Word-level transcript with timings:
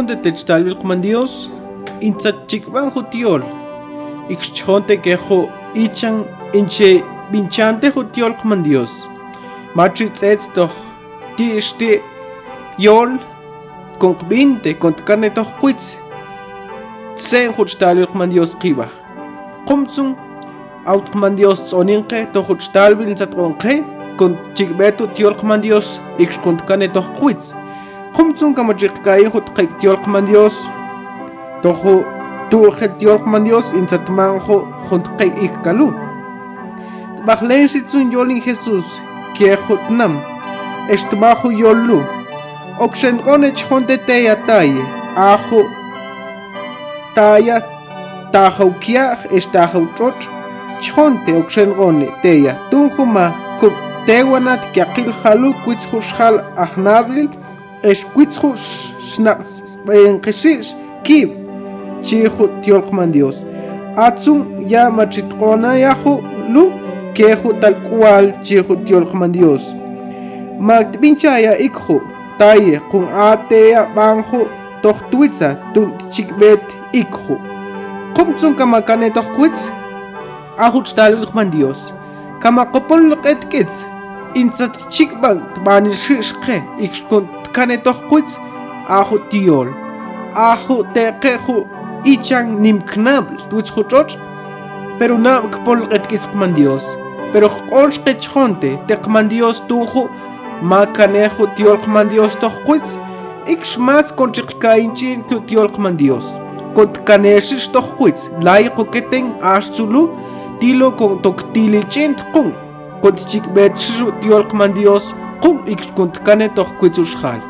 Iuan 0.00 0.08
de 0.08 0.16
techtalvilkman 0.16 1.02
Dios, 1.02 1.50
intzachikban 2.00 2.86
jutiol, 2.94 3.42
ixchonte 4.32 4.96
quejo 5.04 5.50
ichan 5.74 6.22
inche 6.54 7.02
vinchante 7.32 7.90
jutiol 7.92 8.32
kman 8.40 8.62
Dios. 8.64 8.94
Machitz 9.74 10.22
etztoh, 10.22 10.72
tixti, 11.36 12.00
yol, 12.78 13.18
konkbinte, 14.00 14.72
kontkarne 14.78 15.34
toh 15.34 15.52
kuitz. 15.60 15.92
Tsen 17.18 17.52
jutstalvilkman 17.58 18.32
Dios 18.32 18.56
kiba. 18.62 18.88
Kumtsung, 19.68 20.16
autkman 20.86 21.36
Dios 21.36 21.60
tzoninke, 21.68 22.24
toh 22.32 22.46
jutstalvil 22.48 23.12
intzatronke, 23.12 23.82
kon 24.16 24.40
chikbetu 24.54 25.12
tiolkman 25.12 25.60
Dios, 25.60 25.98
ixkontkarne 26.16 26.88
toh 26.88 27.12
kuitz. 27.20 27.52
Toch 28.12 28.22
quits. 28.22 28.40
Qumtsun 28.40 28.54
kama 28.54 28.74
chikkai 28.74 29.24
jut 29.24 29.54
qik 29.54 29.78
tiol 29.78 29.96
kman 30.04 30.26
Dios. 30.26 30.54
Tojo 31.62 32.04
tu 32.50 32.70
het 32.70 32.98
tiol 32.98 33.18
kman 33.18 33.44
Dios 33.44 33.72
in 33.72 33.88
zatmanjo 33.88 34.66
junt 34.90 35.08
qik 35.18 35.42
ik 35.42 35.62
kalu. 35.62 35.92
Bajlen 37.26 37.68
sitsun 37.68 38.10
yolin 38.12 38.40
Jesus 38.40 38.84
que 39.34 39.56
jutnam. 39.68 40.20
Estmajo 40.88 41.50
yolu. 41.50 42.02
Oxen 42.78 43.20
onech 43.26 43.64
honte 43.68 43.98
teya 44.06 44.36
taye. 44.46 44.84
Ajo 45.16 45.64
taya 47.14 47.62
tajaukiaj 48.32 49.26
estajauchoch. 49.30 50.28
Chonte 50.80 51.36
oxen 51.36 51.78
one 51.78 52.08
teya. 52.22 52.56
Tunjuma 52.70 53.34
kup 53.60 53.72
tewanat 54.06 54.72
kiakil 54.72 55.12
halu 55.22 55.54
kuitzhushal 55.64 56.40
ahnablil. 56.56 57.28
escuitzhu 57.82 58.54
xnaqsb'enqixix 59.10 60.74
kib 61.04 61.30
chiju 62.02 62.48
tiolqman 62.62 63.12
dios 63.12 63.44
atzun 63.96 64.68
ya 64.68 64.90
machitqonayaju 64.90 66.14
lu 66.52 66.64
keju 67.14 67.52
tal 67.60 67.76
cual 67.88 68.32
chiju 68.42 68.76
tiolqman 68.84 69.32
dios 69.32 69.74
maktbinchaya 70.60 71.56
ikju 71.66 72.00
taye 72.38 72.80
qun 72.90 73.04
atea 73.30 73.86
banju 73.96 74.40
tohtuitza 74.82 75.56
tuntichikbet 75.74 76.64
ikju 76.92 77.36
qumtzun 78.16 78.54
kamakane 78.54 79.10
tohkuitz 79.10 79.60
ajuch 80.66 80.92
talulqman 80.96 81.50
dios 81.50 81.92
kamaqopol 82.42 83.16
qetkitz 83.24 83.84
intzatchikban 84.40 85.38
tbanirxixqe 85.54 86.56
ikxkun 86.86 87.24
shishqe 87.54 87.76
ikshkun 87.76 87.76
kane 87.76 87.76
tohkuitz 87.82 88.38
ahu 88.88 89.18
tiol. 89.30 89.68
Ahu 90.34 90.84
teqeju 90.94 91.66
ichan 92.04 92.62
nimknabl 92.62 93.36
tuitzhuchoch 93.50 94.16
pero 94.98 95.18
na 95.18 95.40
kpol 95.40 95.88
qetkitz 95.88 96.28
man 96.34 96.54
Dios. 96.54 96.84
Pero 97.32 97.48
qonch 97.48 97.98
qechjonte 98.04 98.78
teqman 98.86 99.28
Dios 99.28 99.60
tunju 99.68 100.08
ma 100.62 100.86
kanejo 100.86 101.46
tiolqman 101.56 102.08
Dios 102.08 102.36
tohkuitz 102.36 102.98
ikx 103.46 103.78
mas 103.78 104.12
konchiqkainchin 104.12 105.22
tu 105.28 105.40
tiolqman 105.40 105.96
Dios. 105.96 106.24
Kont 106.74 107.04
kanexish 107.04 107.68
tohkuitz 107.72 108.28
laiqo 108.42 108.84
keten 108.84 109.32
ashtzulu 109.42 110.08
tilo 110.60 110.90
kon 110.92 111.18
toktilichin 111.22 112.14
tqun. 112.14 112.52
Kont 113.02 113.18
chikbetshu 113.28 114.12
tiolqman 114.20 114.74
Dios 114.74 115.14
qum 115.42 115.56
ikxkunkani 115.72 116.48
tojkuitsuxjali 116.56 117.46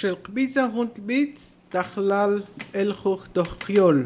xelqbitza 0.00 0.64
jun 0.74 0.88
tlbitz 0.96 1.40
tajlal 1.72 2.34
el 2.80 2.90
juj 3.00 3.20
tojkyol 3.36 3.98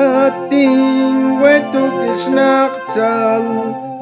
atin 0.00 1.16
wetuk 1.42 1.96
ixnaqtzal 2.12 3.46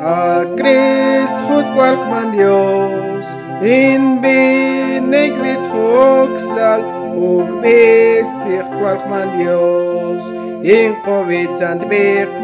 A 0.00 0.47
Christ 0.56 1.44
goed 1.44 1.66
kwalk 1.77 2.09
man 2.09 2.31
Dios, 2.33 3.27
in 3.61 4.21
bin 4.21 5.12
ik 5.12 5.37
wits 5.43 5.66
hoogslal, 5.69 6.81
ook 7.21 7.61
bits 7.61 8.33
dich 8.47 8.69
kwalk 8.78 9.05
man 9.09 9.37
Dios, 9.37 10.25
in 10.62 10.97
kovits 11.05 11.60
and 11.60 11.84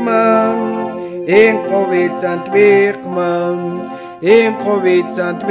man, 0.04 1.00
in 1.24 1.56
kovits 1.70 2.24
and 2.24 2.44
man, 3.08 3.90
in 4.20 4.56
kovits 4.58 5.18
and 5.18 5.42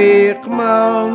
man, 0.47 1.09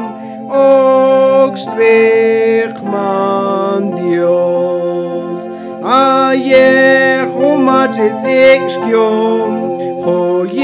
ook 0.50 1.56
stweeg 1.56 2.82
man 2.82 3.94
Dios. 3.94 5.40
A 5.84 6.32
je 6.32 7.26
maakt 7.58 7.96
het 7.96 8.24
ik 8.24 8.68
schjong? 8.68 9.59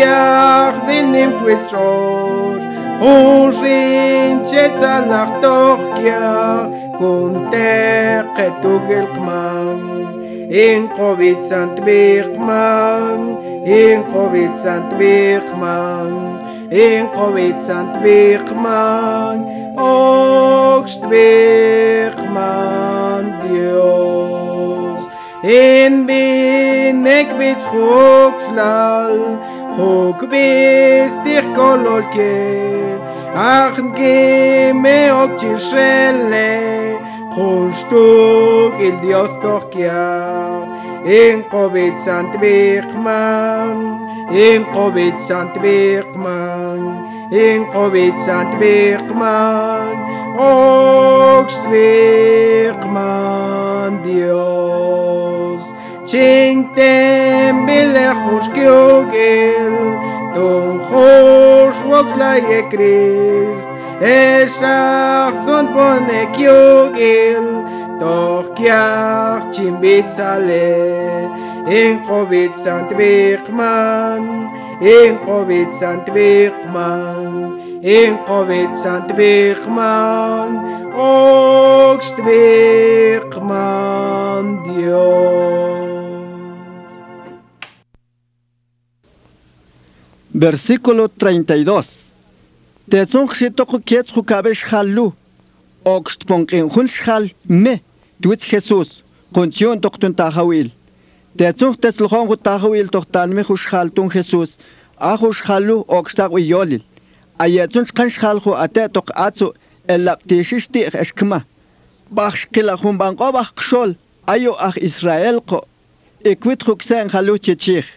Iar 0.07 0.75
venim 0.87 1.31
puișor, 1.39 2.59
Hunjin 3.01 4.35
ceța 4.49 4.95
nartorchia, 5.09 6.29
Kun 6.99 7.33
terqe 7.51 8.49
tugel 8.61 9.07
kmam, 9.15 9.81
In 10.49 10.83
covid 10.99 11.41
sant 11.43 11.77
In 13.65 14.05
covid 14.13 14.55
sant 14.55 14.93
In 16.71 17.05
covid 17.15 17.63
sant 17.63 18.01
birkman, 18.03 19.41
Dios. 23.43 25.03
In 25.43 26.07
bin 26.07 27.03
חוק 29.77 30.25
ביסטיר 30.31 31.55
כל 31.55 31.87
אולקי 31.87 32.77
אכנקי 33.35 34.73
מאוק 34.75 35.31
צ'יר 35.37 35.59
שלה 35.59 36.97
חושטוק 37.35 38.75
אל 38.81 38.91
דיוס 39.01 39.31
תוך 39.43 39.65
קיח 39.71 40.63
אין 41.05 41.43
קובץ 41.49 41.97
סנט 41.97 42.37
ביחמן 42.41 43.97
אין 44.33 44.65
קובץ 44.73 45.19
סנט 45.19 45.57
ביחמן 45.57 46.97
אין 47.33 47.65
קובץ 47.73 48.17
סנט 48.17 48.55
ביחמן 48.55 49.95
אוקסט 50.39 51.63
ביחמן 52.81 53.97
דיוס 54.03 55.06
Csinkten 56.07 57.65
bilehús 57.65 58.49
kiogél, 58.53 59.99
Tonhós 60.35 61.83
voxlaje 61.83 62.67
Kriszt, 62.69 63.69
És 64.01 64.63
áxon 64.63 65.73
pone 65.73 66.31
kiogél, 66.31 67.65
Toch 67.99 68.53
kiach 68.53 69.49
csimbicale, 69.49 70.77
Én 71.69 72.03
kovicsant 72.07 72.95
végman, 72.97 74.51
Én 74.81 75.19
kovicsant 75.25 76.11
végman, 76.13 77.61
Én 77.81 78.19
kovicsant 78.27 79.13
végman, 79.17 80.65
Ogst 81.93 82.15
végman, 82.25 83.63
Dios. 84.63 85.76
Versículo 90.37 91.09
32. 91.09 91.87
Tezun 92.91 93.27
xitoku 93.27 93.81
kietz 93.81 94.13
jukabesh 94.13 94.65
jalu. 94.71 95.15
Oxtponkin 95.85 96.69
junshal 96.69 97.31
me. 97.49 97.81
Tuit 98.21 98.43
Jesús. 98.45 99.03
Kuncion 99.33 99.81
toktun 99.81 100.15
tahawil. 100.15 100.69
Tezun 101.39 101.73
teslhon 101.81 102.29
jutahawil 102.29 102.89
toktalmi 102.93 103.43
jushjaltun 103.49 104.11
Jesús. 104.13 104.59
Ajush 105.01 105.41
jalu 105.47 105.85
oxtawiyolil. 105.89 106.85
Ayetun 107.39 107.87
shkan 107.89 108.11
shjalhu 108.13 108.53
ate 108.65 108.89
tok 108.93 109.09
atsu. 109.15 109.55
Elaptishisti 109.89 110.85
eshkma. 111.03 111.39
Baxkila 112.13 112.77
jumbanko 112.83 113.33
baxkshol. 113.33 113.97
Ayo 114.27 114.53
aj 114.61 114.77
Israel 114.89 115.41
ko. 115.41 115.65
Ikwit 116.31 116.61
juksen 116.67 117.09
jalu 117.09 117.39
chichich. 117.39 117.89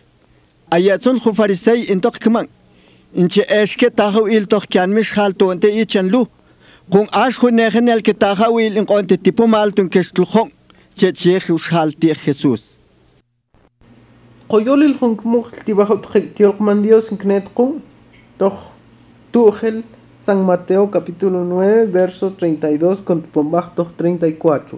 Ayatsun 0.71 1.19
hu 1.23 1.33
farisei 1.33 1.81
intok 1.93 2.19
kman. 2.23 2.47
Inche 3.15 3.43
eske 3.61 3.89
tahu 3.89 4.27
il 4.29 4.45
tok 4.45 4.67
kyan 4.69 4.93
mish 4.93 5.13
hal 5.17 5.33
tonte 5.33 5.65
ichan 5.81 6.11
lu. 6.13 6.27
Kung 6.91 7.07
asho 7.11 7.49
negenel 7.49 8.01
que 8.03 8.13
tajawil 8.13 8.77
en 8.77 8.85
conte 8.85 9.17
tipo 9.17 9.47
maltun 9.47 9.89
que 9.89 9.99
estlujón, 9.99 10.51
che 10.95 11.11
chieje 11.11 11.51
ushal 11.51 11.93
tie 11.99 12.13
Jesús. 12.13 12.61
Qoyolil 14.47 14.95
hunkmuql 15.01 15.63
tibajo 15.65 15.95
tiolqman 16.35 16.81
Dios 16.83 17.09
nknetqun 17.13 17.81
toj 18.37 18.55
tujel 19.31 19.83
San 20.19 20.45
Mateo 20.45 20.91
capítulo 20.91 21.43
9 21.45 21.85
verso 21.87 22.31
32 22.37 23.01
con 23.01 23.21
pombaj 23.21 23.73
toj 23.75 23.89
34. 23.97 24.77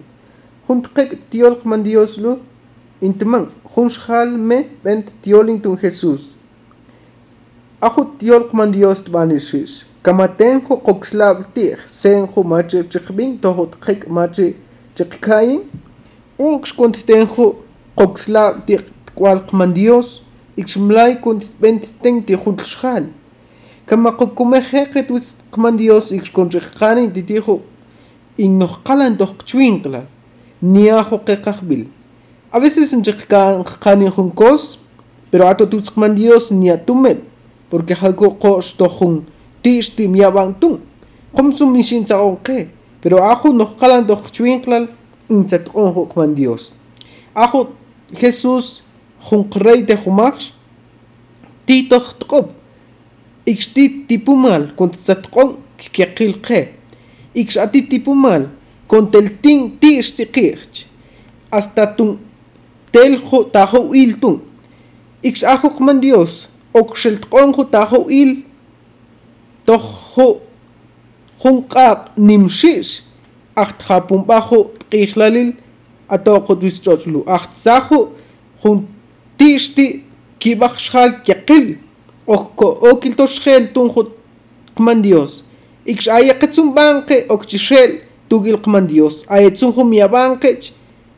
Juntqek 0.66 1.10
tiolqman 1.30 1.82
Dios 1.82 2.16
lu 2.16 2.38
intman 3.00 3.48
Hunschhalme 3.74 4.66
bent 4.84 5.06
tiolintun 5.22 5.78
Jesús. 5.78 6.34
Ajo 7.80 8.04
tiol 8.18 8.46
man 8.52 8.70
Dios 8.70 9.00
banishish. 9.00 9.86
Kamatenjo 10.02 10.76
coxlavtir, 10.76 11.78
senjo 11.86 12.42
machi 12.44 12.82
chichbin, 12.90 13.38
tohot 13.40 13.78
chik 13.80 14.06
machi 14.08 14.56
chichkain. 14.94 15.70
Unx 16.38 16.74
contitenjo 16.74 17.64
coxlavtir 17.96 18.84
cual 19.14 19.40
man 19.52 19.72
Dios. 19.72 20.22
Ixmlai 20.54 21.16
contententi 21.22 22.34
hunschal. 22.34 23.06
Kama 23.86 24.12
cocumejeje 24.12 25.02
tuis 25.08 25.34
man 25.56 25.78
Dios 25.78 26.12
ixconchichkanin 26.12 27.10
titijo. 27.10 27.62
Innohkalan 28.36 29.16
tohchwinkla. 29.16 30.04
Niajo 30.60 31.18
kekajbil. 31.24 31.86
A 32.52 32.58
veces 32.60 32.92
nchiqkani 32.92 34.10
junkos, 34.10 34.78
pero 35.30 35.48
ato 35.48 35.66
tutzqman 35.66 36.14
Dios 36.14 36.52
ni 36.52 36.68
atumet, 36.68 37.24
porque 37.70 37.94
jaco 37.96 38.36
qosh 38.38 38.76
tojun 38.76 39.24
tixti 39.62 40.06
miabantun. 40.06 40.80
Qomsum 41.32 41.72
mishin 41.72 42.04
onqe, 42.12 42.68
pero 43.00 43.24
ajo 43.24 43.52
nojqalan 43.52 44.06
tojqchwinklal 44.06 44.90
intzatqonjo 45.30 46.02
qman 46.12 46.34
Dios. 46.34 46.74
Ajo 47.34 47.72
Jesús 48.12 48.82
junqrey 49.30 49.86
te 49.86 49.96
jumax 49.96 50.52
titoq 51.66 52.12
tqob 52.20 52.50
ixtit 53.46 54.06
tipumal 54.08 54.74
con 54.76 54.90
tzatqon 54.90 55.56
kqilqe 55.78 56.60
ix 57.34 57.56
ati 57.56 57.80
tipumal 57.88 58.50
con 58.86 59.08
teltin 59.10 59.70
tixtiqirch 59.80 60.84
hasta 61.50 61.86
tun 61.96 62.18
tel 62.92 63.18
teljo 63.18 63.44
tajo 63.44 63.90
iltu, 63.94 64.40
ixajo 65.22 65.70
man 65.80 66.00
Dios, 66.00 66.48
oxeltconjo 66.74 67.64
tajo 67.64 68.06
il, 68.10 68.44
tojo 69.64 70.40
junqaq 71.42 72.12
nimshis, 72.16 73.02
achtjapun 73.56 74.24
bajo 74.26 74.70
tqijlalil, 74.78 75.54
atoqo 76.08 76.54
tuischochlu, 76.60 77.24
achtsajo 77.26 78.12
juntishti 78.62 80.04
kibaxxal 80.38 81.20
yaqil, 81.26 81.78
oqko 82.26 82.66
okiltoshel 82.92 83.72
tunjo 83.74 84.12
qman 84.76 85.02
Dios, 85.02 85.42
ixayaqetsun 85.86 86.74
banqe 86.76 87.24
oqchishel, 87.28 88.00
tugil 88.28 88.60
qman 88.60 88.86
Dios, 88.86 89.24
ayetzunjo 89.28 89.84
miabanqech, 89.84 90.72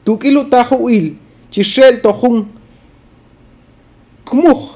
tukilu 0.04 0.44
tajo 0.50 0.88
il, 0.88 1.14
Chishel 1.54 2.02
tohun 2.02 2.46
kmuh 4.26 4.74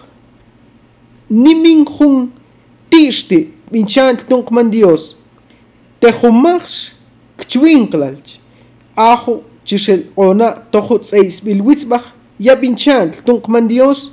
nimin 1.29 1.85
hun 1.85 2.31
tishti 2.89 3.49
minchan 3.73 4.17
man 4.53 4.71
Dios. 4.71 5.17
Tejumach 6.01 6.93
kchwinklalch. 7.37 8.39
Ajo 8.97 9.43
chishel 9.65 10.05
ona 10.17 10.55
tohut 10.71 11.05
seis 11.05 11.41
bilwitzbach 11.41 12.13
ya 12.39 12.55
pinchan 12.55 13.11
man 13.49 13.67
Dios 13.67 14.13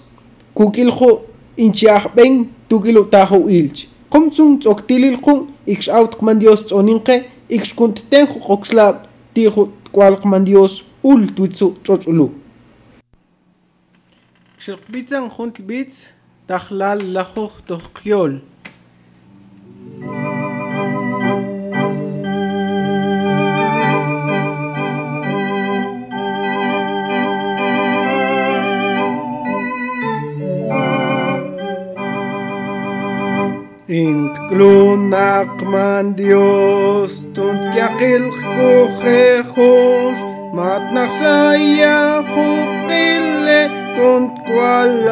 kukilho 0.55 1.21
inchiach 1.57 2.15
ben 2.15 2.49
tukilu 2.67 3.05
tajo 3.11 3.47
ilch. 3.47 3.85
Komtsung 4.09 4.59
tzoktilil 4.59 5.21
kun 5.21 5.53
ikshaut 5.67 6.19
man 6.23 6.39
Dios 6.39 6.65
tzoninke 6.65 7.29
ikskunttenhu 7.47 8.41
oxlab 8.49 9.05
tihu 9.35 9.69
kual 9.91 10.17
man 10.25 10.43
Dios 10.43 10.81
ul 11.03 11.27
tuitsu 11.35 11.75
chochulu. 11.83 12.44
שרביצן 14.65 15.25
נכון 15.25 15.49
קביץ 15.51 16.05
תכלל 16.45 17.01
לחוך 17.03 17.59
תוך 17.65 17.89
קיול. 17.93 18.39
אינט 33.89 34.37
קלון 34.49 35.11
דיוס, 36.15 37.25
טונט 37.33 37.65
יחיל 37.75 38.31
חכוכי 38.31 39.43
חוש, 39.53 40.19
מת 40.53 40.81
נחסה 40.93 41.51
יחוכי 41.57 43.14
Und 43.95 44.43
cual 44.45 45.07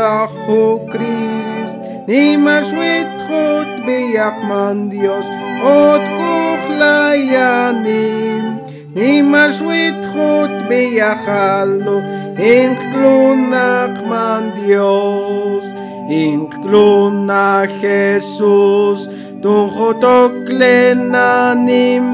Christ. 0.92 1.80
Nimmer 2.06 2.66
schwit 2.66 3.08
chut 3.26 3.86
bejagt 3.86 4.44
man 4.44 4.90
Dios 4.90 5.26
od 5.64 6.02
kuchlayanim 6.20 8.60
nimmer 8.96 9.52
schwit 9.56 10.02
gut 10.14 10.54
bejachalo 10.70 11.98
in 12.38 12.72
klunach 12.92 13.98
man 14.12 14.44
Dios 14.60 15.66
in 16.10 16.40
klunach 16.62 17.72
Jesus. 17.82 19.00
Dun 19.42 19.66
gotok 19.76 20.34
lenanim 20.60 22.06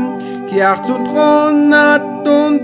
kiach 0.49 0.81
zu 0.85 0.95
tronat 1.09 2.27
und 2.27 2.59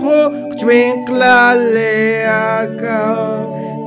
חוק 0.00 0.58
שבין 0.58 1.06
כללי 1.06 2.24
הקר. 2.26 3.38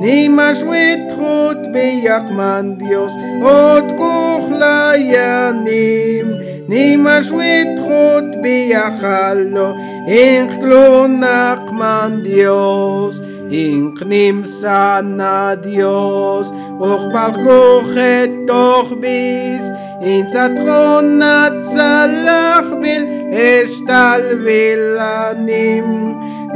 Nimas 0.02 0.58
wit 0.66 1.12
hot 1.14 1.70
beyak 1.72 2.26
man 2.38 2.74
Dios 2.76 3.14
hot 3.44 3.86
kuchla 3.94 4.98
yanim 4.98 6.26
Nimas 6.66 7.30
wit 7.30 7.78
hot 7.86 8.26
beyachalo 8.42 9.68
inch 10.10 10.50
klonak 10.58 11.70
man 11.70 12.24
Dios 12.24 13.20
inch 13.46 14.02
nimsa 14.10 15.06
na 15.06 15.54
Dios 15.54 16.50
och 16.82 17.02
balkochet 17.14 18.32
toch 18.48 18.98
bis 18.98 19.62
in 20.02 20.26
zatronat 20.26 21.62
salach 21.72 22.68
bil, 22.82 23.06
estal 23.30 24.34
vilanim. 24.44 25.88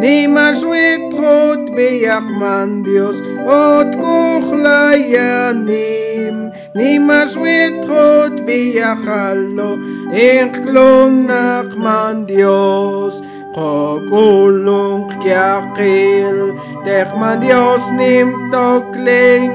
Nimash 0.02 0.64
witrot 0.70 1.62
beyakman 1.76 2.70
Dios, 2.84 3.16
ot 3.46 3.90
kuchlayanim. 4.02 6.36
Nimash 6.74 7.36
witrot 7.42 8.34
beyachalo, 8.46 9.70
inklonak 10.12 11.70
Dios, 12.26 13.14
Qokulung 13.56 15.08
kiakil, 15.24 16.38
Techman 16.84 17.40
Dios 17.40 17.80
nim 17.96 18.28
tokling, 18.52 19.48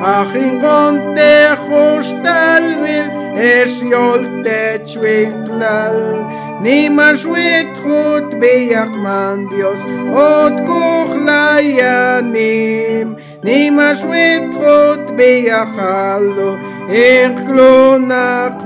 Achin 0.00 0.60
gonte 0.60 1.56
justalvil, 1.66 3.04
Es 3.38 3.82
yol 3.82 4.42
te 4.42 4.80
chwinklal, 4.86 6.26
Nimash 6.62 7.24
wit 7.26 7.74
chut 7.82 8.30
beyakman 8.40 9.48
Dios, 9.50 9.80
Ot 10.14 10.52
kuchlayanim, 10.66 13.16
Nimash 13.42 14.04
wit 14.06 14.52
chut 14.54 15.16
beyachalo, 15.18 16.58
Inklonak 16.90 18.58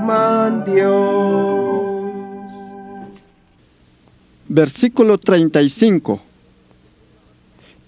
Dios. 0.65 2.53
Versículo 4.49 5.17
35. 5.17 6.19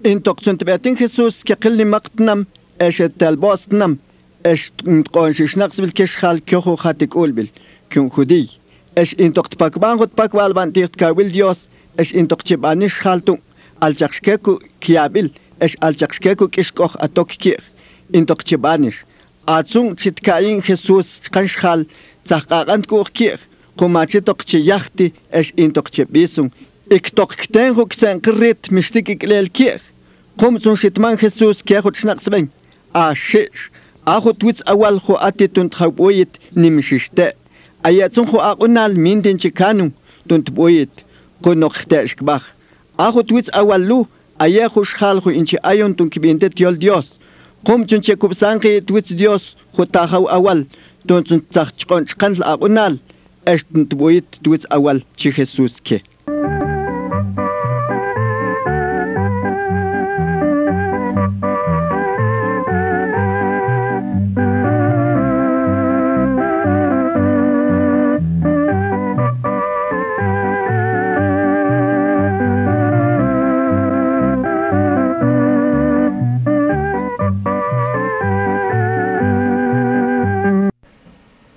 En 0.04 0.22
toqsuntabatin 0.22 0.98
Jesús 0.98 1.44
que 1.44 1.56
qilni 1.56 1.86
maqtnam 1.86 2.46
اشت 2.80 3.08
تلباست 3.08 3.74
نم 3.74 4.00
اشت 4.46 4.74
قانشش 5.14 5.58
نقص 5.58 5.80
بیل 5.80 5.92
کش 5.92 6.18
خال 6.18 6.40
که 6.48 6.60
خو 6.60 6.76
خاتک 6.76 7.18
اول 7.18 7.32
بیل 7.32 7.50
کن 7.92 8.10
خودی 8.10 8.50
اش 8.98 9.16
این 9.18 9.34
تخت 9.34 9.58
پاک 9.58 9.74
بان 9.74 9.98
خود 9.98 10.12
پاک 10.16 10.36
وال 10.36 10.54
بان 10.54 10.72
که 10.72 11.08
ویل 11.08 11.30
دیوس 11.30 11.58
اش 12.00 12.16
این 12.16 12.28
تخت 12.28 12.46
چه 12.46 12.56
بانش 12.58 13.02
خال 13.02 13.20
تون 13.20 13.38
الچخش 13.82 14.20
که 14.22 14.38
کو 14.38 14.60
کیا 14.80 15.08
بیل 15.08 15.30
اش 15.62 15.78
الچخش 15.82 16.20
کو 16.40 16.48
کش 16.48 16.72
کخ 16.72 16.98
اتو 17.04 17.24
کی 17.24 17.54
این 18.14 18.26
تخت 18.26 18.46
چه 18.46 18.58
بانش 18.58 19.04
آتون 19.48 19.96
چیت 19.96 20.20
که 20.20 20.36
این 20.36 20.62
خسوس 20.62 21.20
کنش 21.34 21.58
خال 21.58 21.86
تحقاقند 22.26 22.86
کو 22.86 23.04
کیخ 23.04 23.40
قماچه 23.78 24.20
تخت 24.20 24.46
چه 24.46 24.60
یختی 24.60 25.14
اش 25.34 25.54
این 25.56 25.72
تخت 25.72 25.94
چه 25.94 26.06
بیسون 26.06 26.52
اک 26.92 27.16
تخت 27.16 27.42
کتن 27.42 27.74
خو 27.74 27.84
کسان 27.86 28.20
قریت 28.20 28.74
مشتی 28.74 29.02
کلیل 29.02 29.48
کیخ 29.48 29.82
قوم 30.38 30.60
سون 30.60 30.76
شیطمان 30.76 31.16
خسوس 31.16 31.64
کیخ 31.64 31.80
خودش 31.80 32.06
نقص 32.06 32.30
بین 32.30 32.50
ашиш 32.96 33.72
ахут 34.06 34.42
виц 34.44 34.60
авал 34.66 35.00
хо 35.06 35.14
ати 35.28 35.48
тун 35.48 35.70
хабоит 35.70 36.32
нимшиште 36.62 37.36
аятун 37.82 38.26
хо 38.28 38.38
акунал 38.52 38.94
минден 38.94 39.38
чикану 39.38 39.92
тун 40.28 40.42
тбоит 40.44 40.94
конохтеш 41.44 42.16
кбах 42.16 42.44
ахут 42.98 43.32
виц 43.32 43.48
авалу 43.52 44.08
ая 44.38 44.70
хуш 44.70 44.94
хал 44.94 45.22
хо 45.22 45.30
инчи 45.32 45.58
айон 45.62 45.94
тун 45.96 46.10
кибенде 46.10 46.50
тьол 46.50 46.76
диос 46.76 47.08
ком 47.66 47.86
чун 47.88 48.02
чекуп 48.02 48.34
санхи 48.34 48.80
твиц 48.80 49.08
диос 49.10 49.58
хо 49.76 49.86
тахав 49.86 50.26
авал 50.30 50.60
тун 51.06 51.24
чун 51.26 51.42
цахчкон 51.54 52.06
чкан 52.06 52.34
акунал 52.42 52.94
эштун 53.46 53.88
тбоит 53.88 54.28
твиц 54.44 54.64
авал 54.70 55.02
чи 55.18 55.32
хесус 55.32 55.74
ке 55.84 56.02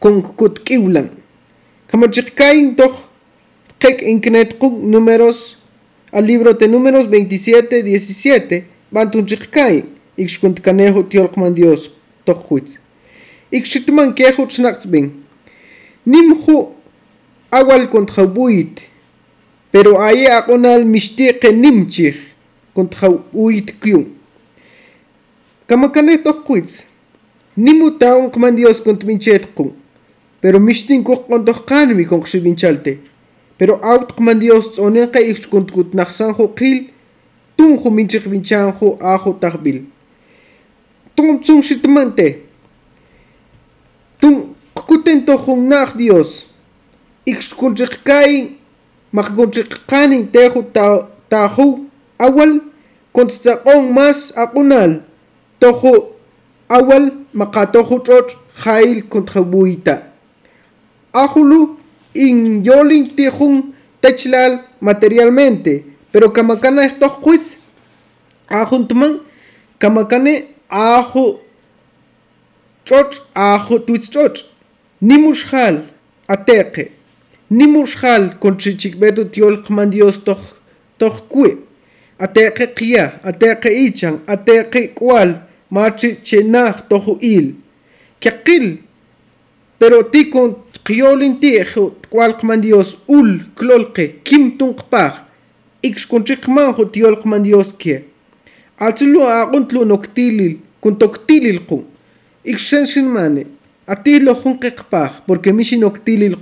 con 0.00 0.22
kutkiwlan 0.22 1.08
kamachikain 1.86 2.76
toj 2.76 2.92
qek 3.78 4.02
inknetqun 4.02 4.90
números 4.90 5.56
al 6.12 6.24
libro 6.24 6.52
de 6.52 6.66
números 6.66 7.06
27 7.06 7.82
17 7.82 8.64
bantunchikain 8.92 9.84
ix 10.16 10.38
kuntkanejo 10.38 11.02
tiolqman 11.02 11.54
dios 11.54 11.90
toj 12.24 12.38
huitz 12.48 12.78
ix 13.50 13.70
xitman 13.70 14.14
kejo 14.14 14.48
nimju 16.06 16.68
awal 17.50 17.88
kontjabuit 17.90 18.80
pero 19.76 20.00
aye 20.00 20.26
aqonal 20.32 20.86
mixtiqe 20.88 21.52
nimchij 21.52 22.16
kontraw 22.72 23.20
uyt 23.34 23.74
kyun 23.82 24.06
kamakaneh 25.68 26.16
tohkuitz 26.24 26.86
nimu 27.64 27.90
taon 28.00 28.30
qman 28.32 28.56
dios 28.56 28.80
kontminchetqun 28.80 29.74
pero 30.40 30.60
mixtin 30.60 31.04
kuqqontohqanmi 31.04 32.08
konqxivinchalte 32.08 32.96
pero 33.58 33.76
awt 33.92 34.16
qman 34.16 34.40
dios 34.40 34.72
tz'oninqa 34.72 35.20
ikxkuntkunajsanju 35.20 36.48
qil 36.56 36.78
tunju 37.56 37.90
minchiqvinchanju 37.90 38.96
aju 39.12 39.36
tajb'il 39.44 39.84
tun 41.16 41.36
tzun 41.44 41.60
xitmante 41.60 42.26
tun 44.20 44.56
qkutentojun 44.72 45.68
naj 45.68 45.92
dios. 46.00 46.46
Ikxkunchiqkain 47.26 48.55
maqkunchiqqanin 49.16 50.22
teju 50.32 50.60
tahu 51.30 51.66
awal 52.26 52.52
konttzaqon 53.14 53.82
mas 53.96 54.32
aqunal 54.42 54.92
toju 55.60 55.92
awal 56.68 57.04
maqatoju 57.40 57.96
ch'och 58.06 58.30
jail 58.64 59.02
kontjabuita 59.12 59.94
ajulu 61.22 61.60
in 62.14 62.64
yolin 62.64 63.04
tijun 63.16 63.72
techlal 64.00 64.52
materialmente 64.80 65.84
pero 66.12 66.30
kamakana 66.36 66.84
estos 66.88 67.14
quits 67.24 67.58
ajuntman 68.48 69.20
kamakane 69.78 70.34
aju 70.68 71.24
ch'och 72.86 73.14
aju 73.34 73.78
twitz 73.86 74.10
ch'och 74.10 74.44
nimushjal 75.00 75.76
ateqe 76.28 76.95
nimushjal 77.50 78.38
con 78.40 78.58
chichikbetu 78.58 79.24
tiolqman 79.32 79.90
Dios 79.90 80.18
toj 80.24 80.42
toj 80.98 81.16
kue. 81.28 81.50
Ateqe 82.18 82.66
qia 82.74 83.20
ateqe 83.22 83.70
ichan 83.86 84.20
ateqe 84.26 84.94
kual 84.94 85.30
machi 85.70 86.16
chenaj 86.24 86.88
toju 86.88 87.18
il. 87.20 87.54
Kaqil 88.20 88.78
pero 89.78 90.02
ti 90.02 90.30
con 90.30 90.56
qiolin 90.84 91.40
ti 91.40 91.50
kualqman 92.10 92.60
Dios 92.60 92.96
ul 93.08 93.44
klolqe 93.54 94.22
kim 94.24 94.56
tunqpaj 94.58 95.14
ix 95.82 96.06
con 96.06 96.24
chiqman 96.24 96.74
jo 96.76 96.84
tiolqman 96.84 97.42
Dios 97.42 97.72
ke 97.72 98.04
alchulu 98.78 99.20
aquntlu 99.22 99.84
noktilil 99.84 100.58
kun 100.80 100.96
toktilil 101.02 101.60
qun 101.68 101.84
ix 102.44 102.68
senshin 102.70 103.08
mane 103.16 103.42
atilo 103.86 104.32
junqeqpaj 104.42 105.12
porque 105.26 105.52
mishi 105.52 105.76
noktilil 105.78 106.36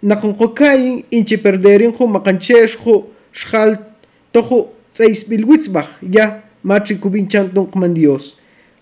qun 0.00 0.08
naqonqokayin 0.08 1.04
inchi 1.10 1.36
perderinqu 1.36 2.06
maqanchexqu 2.06 3.04
xjal 3.32 3.76
toju 4.32 4.68
tz'eisbilwitzbaj 4.94 5.86
ya 6.02 6.42
machi 6.62 6.96
kubinchan 6.96 7.50
tunqman 7.54 7.94
Dios 7.94 8.36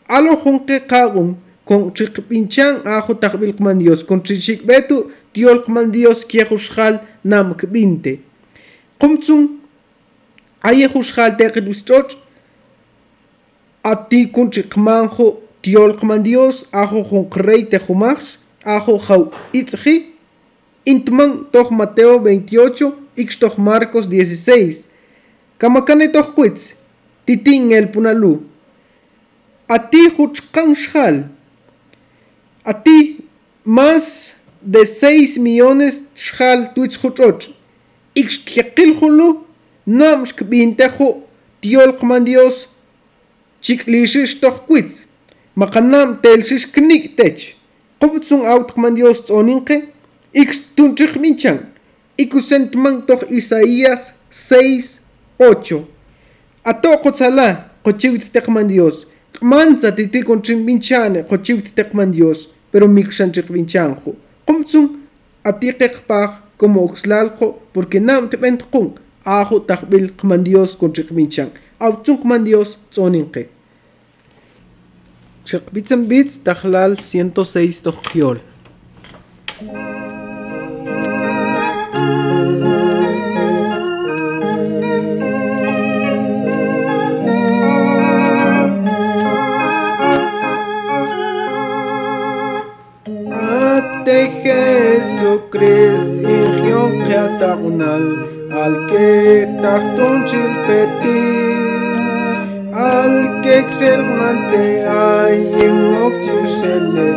alo 0.09 0.37
junqe 0.45 0.81
qaqun 0.89 1.37
con 1.65 1.93
chiqpinchan 1.95 2.83
ajo 2.85 3.15
taqbilqman 3.15 3.79
Dios 3.79 4.05
con 4.05 4.23
chichikbetu 4.23 5.11
tiolqman 5.33 5.91
Dios 5.93 6.25
kieju 6.25 6.59
xjal 6.59 7.01
nam 7.25 7.55
kbinte 7.55 8.19
qumtzun 8.99 9.61
ayeju 10.63 11.03
xjal 11.03 11.37
teqilwischoch 11.37 12.17
ati 13.83 14.31
kun 14.33 14.51
chiqmanjo 14.51 15.41
tiolqman 15.63 16.23
Dios 16.23 16.65
ajo 16.73 17.05
junqrey 17.11 17.69
tejumax 17.71 18.39
ajo 18.65 18.99
jaw 18.99 19.31
itzji 19.53 20.14
Intman 20.85 21.47
toch 21.51 21.71
Mateo 21.71 22.19
28, 22.19 22.93
ix 23.15 23.39
toch 23.39 23.57
Marcos 23.57 24.07
16. 24.07 24.87
Kamakane 25.59 26.13
toch 26.13 26.35
quitz, 26.35 26.75
titin 27.25 27.73
el 27.73 27.89
punalu. 27.89 28.43
A 29.67 29.79
ti 29.79 30.11
shal. 30.75 31.31
A 32.65 32.73
ti 32.75 33.25
más 33.65 34.37
de 34.61 34.85
6 34.85 35.39
millones 35.39 36.03
shal 36.15 36.75
tuits 36.75 36.97
huchoch. 36.97 37.49
Ix 38.15 38.39
kiakil 38.45 38.95
hulu, 39.01 39.45
nam 39.87 40.27
shkbintejo 40.27 41.23
tiol 41.61 41.97
kman 41.97 42.25
Dios. 42.25 42.69
Chiklishish 43.63 44.41
toch 44.41 44.67
quitz. 44.67 45.05
Makanam 45.57 46.21
telshish 46.21 46.67
knik 46.73 47.17
tech. 47.17 47.55
Qubtsun 48.01 48.45
out 48.45 48.75
kman 48.75 48.95
Dios. 48.95 49.23
Ixtunchikminchan, 50.35 51.59
ikusentman 52.19 53.07
toch 53.07 53.23
Isaías 53.31 54.13
6, 54.31 55.01
8. 55.39 55.87
Ato 56.65 56.99
kotsala, 56.99 57.71
kochiwit 57.85 58.33
tekman 58.33 58.69
Dios. 58.69 59.07
Manza 59.41 59.93
titi 59.93 60.23
con 60.23 60.43
chimbinchane, 60.43 61.23
kochiwit 61.23 61.75
tekman 61.75 62.11
Dios. 62.11 62.49
Pero 62.73 62.89
mixan 62.89 63.31
chikbinchanjo. 63.33 64.17
Kumtsung, 64.45 64.89
atiqeqpaj 65.45 66.31
como 66.57 66.85
oxlalco, 66.85 67.63
porque 67.73 68.01
nam 68.01 68.29
te 68.29 68.37
bentkun. 68.37 68.99
Ajo 69.25 69.61
takbil 69.61 70.13
kman 70.17 70.43
Dios 70.43 70.75
con 70.75 70.93
chikbinchan. 70.93 71.51
Autsung 71.79 72.19
kman 72.19 72.45
Dios 72.45 72.79
tsoninke. 72.91 73.49
Chikbitzen 75.45 76.09
bits 76.09 76.43
tahlal 76.43 76.99
106 76.99 77.83
tojiol. 77.83 78.41
Jesucrist 94.23 96.07
ingion 96.23 97.03
keatagunal 97.07 98.05
al 98.63 98.75
que 98.89 99.11
tahtun 99.63 100.17
chilpeti 100.29 101.23
al 102.71 103.15
que 103.43 103.57
xelmante 103.79 104.67
ayin 104.87 105.79
okchusele 106.07 107.09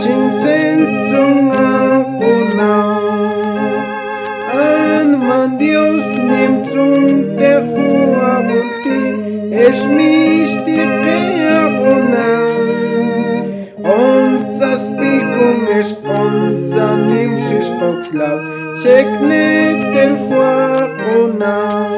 chinsen 0.00 0.78
tsungagunal 1.06 3.06
an 4.54 5.08
man 5.28 5.50
Dios 5.58 6.04
nimtzun 6.30 7.02
tehuabulti 7.40 9.00
esmishti 9.66 10.76
keagunal 10.78 10.95
es 15.78 15.90
unsanim 16.18 17.32
sis 17.46 17.68
poxlau 17.80 18.36
Sekne 18.82 19.46
del 19.94 20.12
juagonau 20.28 21.90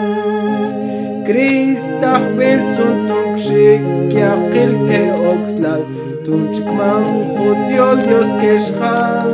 Kristah 1.28 2.24
belzun 2.38 2.96
tukshik 3.10 3.82
yakil 4.18 4.72
ke 4.88 5.02
oxlal 5.32 5.82
Tunchik 6.26 6.68
man 6.78 7.06
jodiol 7.36 7.96
dios 8.06 8.30
keshal 8.42 9.30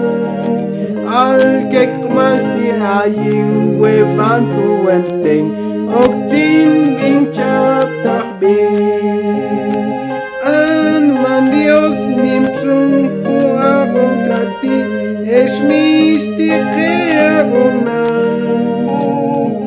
Al 1.24 1.44
kekmati 1.72 2.68
ayin 2.98 3.50
weban 3.80 4.50
ruenten 4.56 5.44
Oktin 6.02 6.70
binchap 6.98 7.88
tahbin 8.04 8.73
mystische 15.68 17.44
Wunder. 17.50 18.04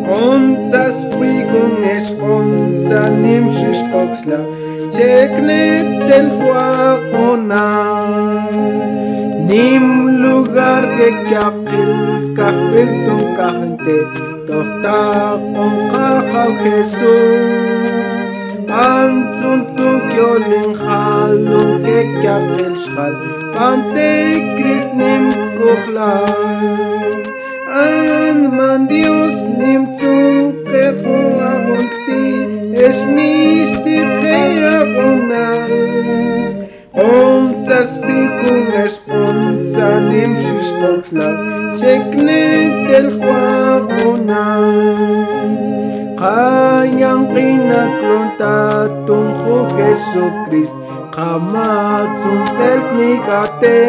Unser 0.07 0.91
Spiegel 0.91 1.71
es 1.95 2.11
unser 2.11 3.09
Nimschisch 3.09 3.83
Koxla, 3.91 4.39
Zegnet 4.89 6.09
el 6.09 6.29
Juagona. 6.37 7.67
Nim 9.47 9.85
lugar 10.23 10.83
de 10.97 11.09
Chapil, 11.29 12.33
Kachpil 12.35 12.89
tu 13.05 13.17
Kachente, 13.35 13.97
Tochta 14.47 15.39
con 15.53 15.73
Kachau 15.89 16.51
Jesús. 16.63 18.13
Anzun 18.69 19.76
Jollenhall 20.17 21.37
und 21.47 21.83
Gekaftelschall, 21.83 23.15
Pante 23.53 24.41
Christ 24.57 24.91
nimmt 24.95 25.37
Kuchlein. 25.57 27.23
Ein 27.69 28.55
Mann 28.55 28.87
Dios 28.87 29.33
nimmt 29.59 29.99
zum 29.99 30.63
Kefua 30.65 31.57
und 31.71 31.91
die, 32.07 32.73
es 32.73 33.05
mischt 33.05 33.85
die 33.85 34.05
Prearonal. 34.17 35.71
Und 36.93 37.67
das 37.67 37.89
Pikunes 38.01 38.99
und 39.05 39.67
sein 39.67 40.11
Imschisch 40.11 40.71
Kuchlein, 40.79 41.73
segnet 41.73 42.89
el 42.89 43.19
Juagonal 43.19 45.16
qinaklunta 47.33 48.55
tunju 49.05 49.57
Jesucrist 49.77 50.75
qamatzun 51.15 52.39
tzeltnikate 52.53 53.79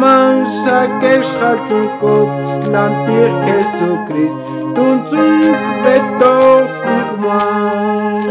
manshakexxaltun 0.00 1.86
koxlantir 2.00 3.30
Jesucrist 3.48 4.36
tuntzunk 4.74 5.58
betos 5.84 6.72
pigmuan 6.84 8.24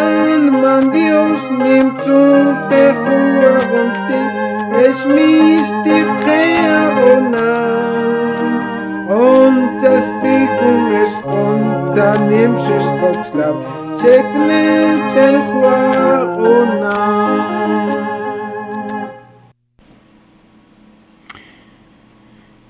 alman 0.00 0.84
Dios 0.96 1.42
nimtzun 1.62 2.44
perjuagonti 2.68 4.20
esmistipqeagonal 4.86 7.67
onza 11.98 12.24
nimshis 12.30 12.86
koxlav 13.00 13.56
Cheknet 13.98 15.16
el 15.26 15.36
juagona 15.50 16.94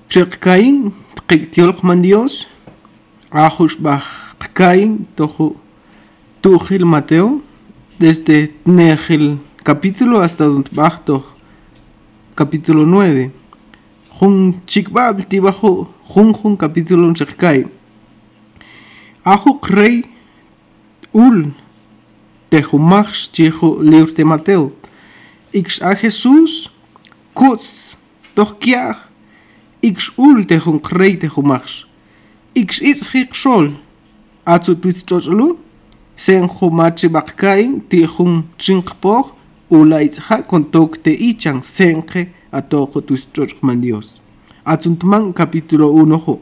Chekkain, 0.09 0.91
tkiktiolk 1.15 1.83
man 1.83 2.01
Dios 2.01 2.47
Ajush 3.31 3.77
bach 3.77 4.35
Kain, 4.53 5.05
tohu 5.15 5.55
Tujil 6.41 6.85
Mateo 6.85 7.41
Desde 7.99 8.53
Nejil 8.65 9.37
capítulo 9.63 10.21
hasta 10.21 10.45
donde 10.45 10.71
bach 10.71 10.97
capítulo 12.35 12.85
9 12.85 13.31
Jun 14.19 14.61
chikbab 14.65 15.21
tibajo 15.29 15.87
jun 16.03 16.33
jun 16.33 16.57
capítulo 16.57 17.13
chikkai. 17.13 17.78
Ajo 19.23 19.59
rey 19.67 20.03
ul 21.11 21.51
tejumach 22.49 23.31
chijo 23.31 23.81
libro 23.81 24.13
de 24.13 24.23
Mateo. 24.23 24.71
Ix 25.53 25.81
a 25.81 25.93
Jesús 25.95 26.69
kutz 27.33 27.97
doch 28.35 28.59
kiach. 28.59 29.09
Ix 29.81 30.11
ul 30.17 30.45
tejun 30.47 30.79
rey 30.91 31.17
tejumach. 31.17 31.85
Ix 32.55 32.79
itz 32.81 33.11
hik 33.11 33.35
sol. 33.35 33.73
Atsu 34.45 34.75
twitz 34.75 35.03
chochlu. 35.03 35.57
Sen 36.15 36.47
jumachi 36.47 37.09
bakkain 37.09 37.81
tijun 37.89 38.45
chinkpoch. 38.57 39.35
Ula 39.69 40.01
itzha 40.01 40.41
kontok 40.47 41.03
te 41.03 41.11
ichan 41.11 41.61
senje 41.61 42.31
a 42.51 42.61
todo 42.61 43.01
tus 43.01 43.27
man 43.61 43.81
Dios. 43.81 44.21
Atzuntman 44.63 45.33
capítulo 45.33 45.91
1 45.91 46.17
jo. 46.25 46.39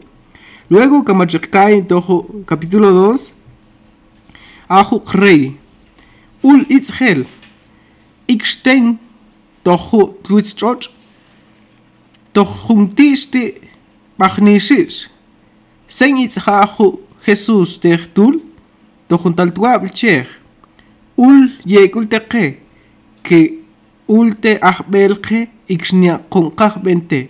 Luego 0.70 1.04
Kamachakkai 1.04 1.88
tojo 1.88 2.44
capítulo 2.46 2.92
2 2.92 3.34
Ajo 4.68 5.02
rey. 5.14 5.56
Ul 6.44 6.66
itzhel. 6.68 7.26
Ixten 8.28 9.00
tojo 9.64 10.18
tuits 10.24 10.54
choch. 10.54 10.90
Tojuntiste 12.34 13.62
bagnisis. 14.18 15.10
Sen 15.88 16.18
itzhajo 16.18 17.00
Jesús 17.24 17.80
tehtul. 17.80 18.42
Tojuntal 19.08 19.54
tuabl 19.54 19.88
chech. 19.90 20.28
Ul 21.16 21.52
yekul 21.64 22.08
teque. 22.08 22.60
Que 23.24 23.64
ulte 24.08 24.60
ahbelke 24.62 25.48
ixnia 25.70 26.20
con 26.30 26.52
bente. 26.84 27.30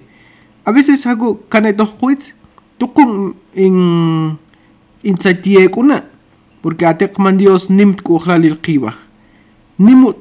A 0.65 0.71
veces 0.71 1.05
hago 1.05 1.39
canetos 1.47 1.95
quits, 1.95 2.33
tukun 2.79 3.35
in 3.53 4.37
in 5.03 5.17
kuna, 5.71 6.03
porque 6.61 6.83
atek 6.85 7.17
man 7.19 7.37
Dios 7.37 7.69
nimt 7.69 8.01
kuhlalil 8.01 8.57
qibaj. 8.61 8.95
Nimut 9.79 10.17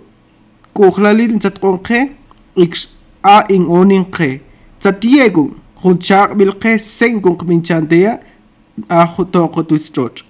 kuhlalil 0.75 1.33
in 1.33 1.41
satqonqe, 1.41 2.11
ix 2.57 2.89
a 3.23 3.45
in 3.49 3.67
oninqe. 3.67 4.41
Satiegun, 4.79 5.57
junchak 5.83 6.37
bilqe 6.37 6.79
sen 6.79 7.21
kun 7.21 7.37
qminchantea, 7.37 8.21
a 8.89 9.07
jotoco 9.07 9.63
tuistoch. 9.63 10.25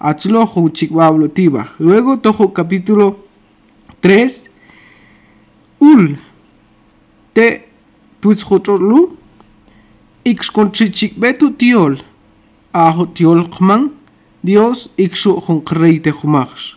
Atzlo 0.00 0.46
junchikbablo 0.46 1.28
tibaj. 1.28 1.68
Luego 1.78 2.16
tojo 2.16 2.48
capítulo 2.48 3.16
3, 4.02 4.50
ul 5.80 6.16
te 7.32 7.64
tuis 8.20 8.44
xochorlu 10.24 10.32
ix 10.32 10.50
conchichik 10.50 11.18
betu 11.18 11.52
tiol 11.52 11.98
ajo 12.72 13.06
tiol 13.14 13.48
kman 13.50 13.90
Dios 14.42 14.90
ikshu 14.96 15.40
jun 15.40 15.62
rey 15.70 16.00
te 16.00 16.10
jumach. 16.10 16.76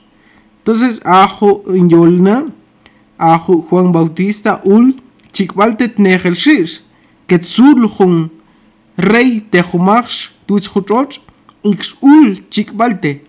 Entonces, 0.60 1.02
ajo 1.04 1.64
yolna, 1.66 2.46
ajo 3.18 3.62
Juan 3.70 3.92
Bautista 3.92 4.62
ul 4.64 4.96
chikbaltet 5.32 5.98
negel 5.98 6.36
shish, 6.36 6.82
que 7.28 7.38
tzul 7.40 7.88
jun 7.88 8.30
rey 8.98 9.42
te 9.52 9.62
jumach, 9.62 10.32
tuits 10.46 10.68
jutroch, 10.68 11.20
ix 11.64 11.96
ul 12.02 12.44
chikbalte, 12.50 13.22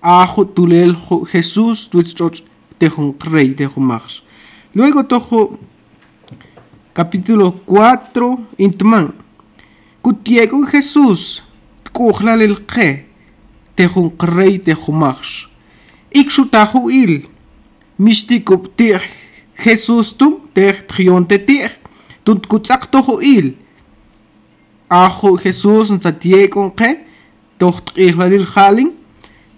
ajo 0.00 0.44
tulel 0.44 0.96
Jesús 1.32 1.88
tuits 1.90 2.14
troch 2.14 2.42
te 2.78 2.88
jun 2.88 3.14
rey 3.30 3.54
te 3.54 3.66
jumach. 3.66 4.22
Luego 4.74 5.04
tojo 5.04 5.58
capítulo 6.94 7.52
4 7.66 8.38
intman. 8.58 9.12
Kutiego 10.02 10.64
Jesús, 10.64 11.42
kuhlal 11.92 12.40
el 12.40 12.64
que, 12.64 13.04
te 13.74 13.86
jun 13.86 14.08
rey 14.18 14.58
te 14.58 14.72
jumach. 14.72 15.50
Ixutahu 16.10 16.88
il, 16.88 17.26
mistikup 17.98 18.70
tih 18.76 19.04
Jesús 19.60 20.14
tum, 20.16 20.38
teh 20.54 20.80
trionte 20.88 21.36
tih, 21.44 21.68
tunt 22.24 22.48
kutsak 22.48 22.88
tohu 22.88 23.18
il. 23.20 23.52
Ajo 24.88 25.36
Jesús 25.36 25.92
nsatiekon 25.92 26.72
que, 26.72 26.94
toh 27.60 27.84
trihlalil 27.92 28.48
halin, 28.56 28.94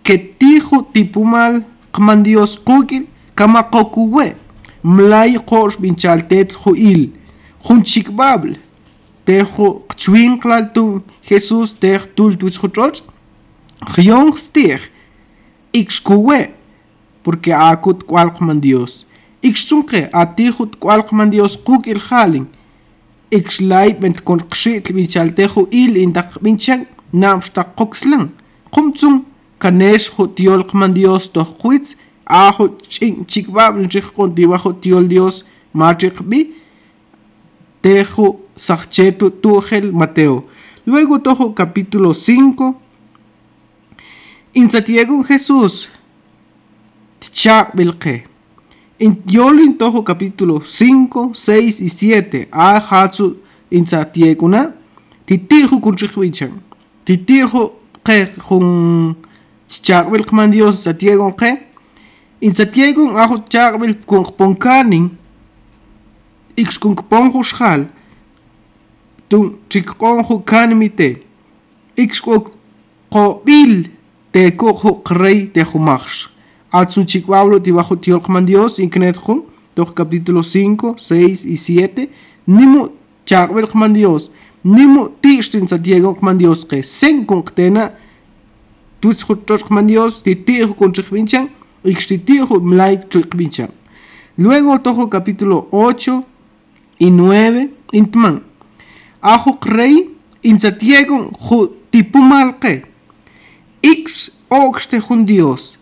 que 0.03 0.19
tijo 0.19 0.83
tipumal, 0.91 1.63
kman 1.95 2.27
Dios 2.27 2.59
kukil, 2.59 3.07
kama 3.39 3.63
kokuwe, 3.71 4.35
mlay 4.83 5.39
kosh 5.47 5.79
binchaltet 5.79 6.59
hu 6.65 6.75
il, 6.75 7.13
jun 7.63 7.87
chikbabl, 7.87 8.59
tejo 9.25 9.85
chwinklal 9.97 10.73
tum 10.75 11.03
Jesús 11.23 11.77
teh 11.79 12.03
tul 12.17 12.37
tuts 12.37 12.59
jutroch, 12.59 13.03
Gion 13.91 14.33
stih, 14.33 14.79
ixkuwe, 15.73 16.51
porque 17.23 17.53
akut 17.53 18.05
kwalkman 18.07 18.61
Dios. 18.61 19.05
Ixsunke 19.43 20.09
atihut 20.13 20.77
kwalkman 20.79 21.31
Dios 21.31 21.57
kuk 21.57 21.87
il 21.87 21.99
halin. 21.99 22.47
Ixlay 23.31 23.95
bent 23.99 24.23
kon 24.23 24.43
kshit 24.51 24.93
binchaltejo 24.95 25.67
il 25.71 25.97
indak 25.97 26.39
binchan 26.43 26.87
namsta 27.13 27.65
kokslan. 27.65 28.31
Kumtsung 28.71 29.25
kanesh 29.59 30.11
hut 30.15 30.39
yolkman 30.39 30.95
Dios 30.95 31.27
toh 31.33 31.51
kwitz 31.59 31.97
ajo 32.27 32.69
ching 32.89 33.27
chikbab 33.27 33.75
tiol 34.81 35.09
Dios. 35.09 35.45
Tejo 37.83 38.39
sachchetu 38.57 39.31
tugel 39.31 39.93
Mateo. 39.93 40.47
Luego 40.85 41.21
tojo 41.21 41.55
capítulo 41.55 42.15
5 42.15 42.83
Insatiego 44.55 45.25
Jesús, 45.25 45.89
Tchak 47.19 47.75
Bilke. 47.75 48.25
En 48.99 49.23
Yolin 49.27 49.79
Tojo 49.79 50.05
capítulo 50.05 50.61
5, 50.61 51.33
6 51.35 51.81
y 51.81 51.89
7. 51.89 52.49
A 52.53 52.77
Hatsu 52.77 53.39
Insatieguna. 53.71 54.75
Titijo 55.25 55.81
kun 55.81 55.97
Chichwichan. 55.97 56.61
Titijo 57.05 57.81
que 58.05 58.27
kun 58.47 59.17
Tchak 59.69 60.11
Bilkman 60.11 60.51
Dios 60.51 60.83
Satiego 60.83 61.35
que. 61.35 61.67
Insatiego 62.41 63.19
Ajo 63.19 63.39
Tchak 63.39 63.81
Bil 63.81 63.97
kun 64.05 64.25
Ponkanin. 64.37 65.19
Ix 66.57 66.79
kun 66.79 66.95
Ponjo 66.95 67.43
Schal. 67.43 67.89
Tun 69.33 69.55
Chikkonjo 69.71 70.43
Kanimite. 70.45 71.23
Ix 71.97 72.21
kun 72.21 73.41
Bil 73.47 73.89
te 74.31 74.51
cojo 74.51 75.01
rey 75.09 75.47
te 75.47 75.65
jumach. 75.65 76.29
Atsun 76.71 77.07
chikwablo 77.07 77.59
ti 77.59 77.73
bajo 77.73 77.97
tiolkman 77.97 78.45
Dios 78.45 78.77
inknet 78.79 79.17
jun, 79.17 79.43
doch 79.75 79.95
capítulo 79.95 80.43
5, 80.43 80.99
6 80.99 81.47
y 81.47 81.57
7. 81.57 82.09
Nimo 82.47 82.91
chakwel 83.25 83.67
kman 83.67 83.95
Dios. 83.95 84.31
Nimo 84.65 85.09
tishtin 85.23 85.67
sa 85.67 85.79
Diego 85.79 86.13
kman 86.15 86.37
Dios 86.37 86.67
que 86.67 86.83
sen 86.83 87.25
kun 87.25 87.41
ktena. 87.43 87.95
Tuts 89.01 89.25
jutos 89.25 89.65
kman 89.65 89.87
Dios 89.87 90.23
ti 90.23 90.37
tijo 90.37 90.75
kun 90.77 90.93
chikwinchang. 90.93 91.49
Ixti 91.85 92.19
tijo 92.19 92.61
mlai 92.61 93.01
chikwinchang. 93.09 93.73
Luego 94.37 94.79
tojo 94.79 95.09
capítulo 95.09 95.69
8 95.73 96.23
y 96.99 97.11
9. 97.11 97.71
Intman. 97.93 98.52
Ajo 99.23 99.57
rey 99.63 100.11
insatiegon 100.43 101.31
ju 101.39 101.71
tipumal 101.91 102.59
que. 102.59 102.83
Ix 103.81 104.31
oogste 104.51 104.99
hun 104.99 105.25
Dios. 105.25 105.79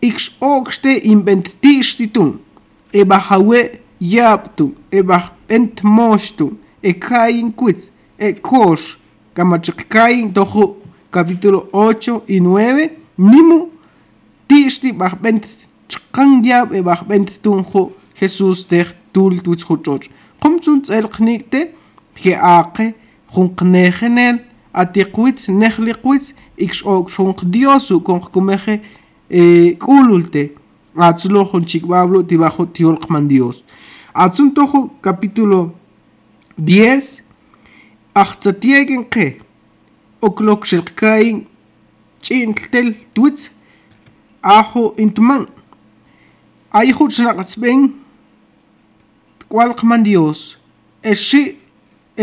Ix 0.00 0.30
oogste 0.40 0.94
inventistitum. 1.04 2.38
Eba 2.92 3.18
hawe 3.18 3.80
yaptum. 4.00 4.72
Eba 4.90 5.32
entmostum. 5.48 6.56
E 6.82 6.94
kain 6.94 7.52
quits. 7.52 7.90
E 8.18 8.32
kosh. 8.32 8.96
Kamachikain 9.34 10.32
tojo 10.32 10.76
capítulo 11.10 11.68
8 11.72 12.22
y 12.26 12.40
9. 12.40 12.90
Nimu. 13.18 13.68
Tisti 14.48 14.92
bach 14.92 15.20
bent. 15.20 15.46
Chkan 15.88 16.42
yab 16.42 16.72
e 16.72 16.80
bach 16.80 17.04
bent 17.04 17.42
tunjo. 17.42 17.92
Jesús 18.14 18.66
der 18.66 18.96
tul 19.12 19.42
tuts 19.42 19.62
huchoch. 19.68 20.08
Komtsuns 20.40 20.88
el 22.18 22.22
knikte. 22.22 22.22
Ge 22.22 22.34
ake. 22.34 22.94
Jun 23.34 23.54
knegenel. 23.54 24.40
Atiquits. 24.72 25.48
Nechliquits. 25.48 26.34
ix 26.58 26.82
ok 26.84 27.10
shonq 27.10 27.44
diosu 27.44 28.00
con 28.02 28.20
kumeje 28.20 28.80
eh 29.30 29.76
atzlo 30.96 31.44
hon 31.44 31.64
chikbablo 31.64 32.22
tibajo 32.24 32.66
tiolqman 32.66 33.28
dios 33.28 33.62
atzun 34.14 34.52
tojo 34.54 34.90
capítulo 35.00 35.74
10 36.58 37.22
achtzatiegen 38.14 39.04
que 39.04 39.38
oklok 40.20 40.66
shilkain 40.66 41.46
chintel 42.20 42.94
tuits 43.14 43.50
ajo 44.42 44.94
intman 44.96 45.46
ay 46.70 46.90
hut 46.90 47.12
shnaqsben 47.12 47.94
kwalqman 49.48 50.02
dios 50.02 50.58
eshi 51.02 51.58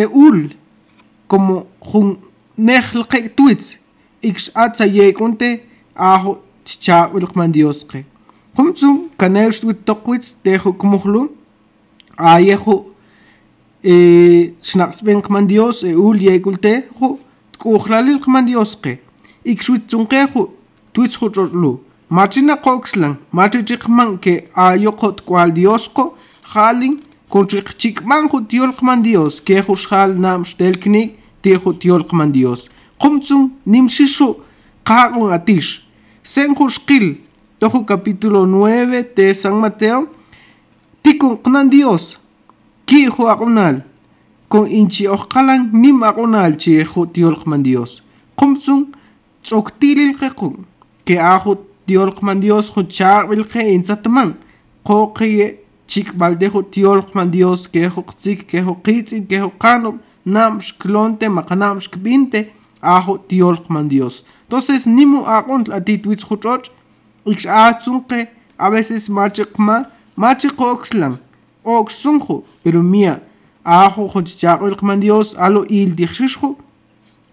eul 0.03 0.49
como 1.27 1.65
jun 1.91 2.17
nejlqe 2.57 3.29
tuits 3.35 3.77
ikx 4.21 4.51
atsa 4.53 4.85
yekunte 4.85 5.49
ajo 5.95 6.39
tcha 6.65 7.09
wilqman 7.13 7.51
diosqe 7.51 8.05
jumtsum 8.57 9.09
kanewx 9.17 9.59
tuit 9.61 9.85
toqwits 9.85 10.35
tejo 10.43 10.73
kumujlun 10.73 11.29
ayejo 12.17 12.75
xnaqsben 13.85 15.21
qman 15.21 15.47
dios 15.47 15.83
eul 15.83 16.21
yekulte 16.21 16.73
ju 16.99 17.17
tkuxlalil 17.53 18.19
qman 18.23 18.45
diosqe 18.47 18.99
ikxwitsunqeju 19.45 20.49
tuits 20.93 21.17
juchorlu 21.19 21.79
machina 22.09 22.55
qoxlan 22.55 23.17
machichiqman 23.31 24.17
ke 24.17 24.33
ayoqot 24.55 25.21
cual 25.27 25.51
diosqo 25.53 26.15
jalin 26.53 27.01
jo 27.31 28.41
tiolkman 28.47 29.01
dios 29.01 29.41
que 29.41 29.61
jo 29.61 29.75
hal 29.89 30.19
nam 30.19 30.45
stelknik 30.45 31.17
tejo 31.41 31.73
tiolkman 31.73 32.31
dios 32.31 32.69
Qumtsum 32.99 33.51
nimshishu 33.65 34.35
qagun 34.83 35.31
atish. 35.33 35.83
Senjushkil. 36.23 37.21
Tojo 37.59 37.85
capítulo 37.85 38.45
9 38.45 39.03
de 39.15 39.35
San 39.35 39.59
Mateo. 39.59 40.07
Tikun 41.03 41.37
qnan 41.37 41.69
Dios. 41.69 42.17
Hu 42.89 43.27
aqunal. 43.27 43.83
Con 44.47 44.67
inchi 44.67 45.07
oqalan 45.07 45.69
nim 45.73 46.03
aqunal 46.03 46.55
chi 46.57 46.83
hu 46.83 47.05
tiolqman 47.05 47.63
Dios. 47.63 48.01
Qumtsum 48.35 48.91
tsoktilil 49.43 50.15
qequn. 50.15 50.65
Que 51.05 51.19
ajo 51.19 51.57
tiolqman 51.85 52.39
Dios 52.39 52.69
hu 52.69 52.83
chabil 52.87 53.43
qe 53.43 53.59
insatman. 53.75 54.35
Qoqiye 54.85 55.59
chik 55.87 56.13
baldejo 56.13 56.63
tiolqman 56.63 57.31
Dios 57.31 57.67
que 57.67 57.87
hu 57.87 58.01
qtsik 58.03 58.47
que 58.47 58.61
hu 58.61 58.75
qitzin 58.83 59.25
que 59.27 59.39
hu 59.39 59.51
qanum 59.59 59.99
namsh 60.25 60.73
klonte 60.77 61.29
maqanamsh 61.29 61.89
kbinte 61.89 62.51
ajo 62.81 63.17
tiolkman 63.17 63.87
Dios. 63.87 64.23
Entonces, 64.43 64.85
nimu 64.85 65.25
akon 65.25 65.63
la 65.67 65.81
titwitz 65.81 66.23
juchoch, 66.23 66.69
ix 67.25 67.45
atzunque, 67.45 68.27
a 68.57 68.69
veces 68.69 69.09
machikma, 69.09 69.89
machikoxlan, 70.15 71.19
oxunjo, 71.63 72.43
pero 72.63 72.83
mía, 72.83 73.21
ajo 73.63 74.07
jochichakolkman 74.07 74.99
Dios, 74.99 75.35
alo 75.37 75.65
il 75.69 75.95
dixishjo, 75.95 76.57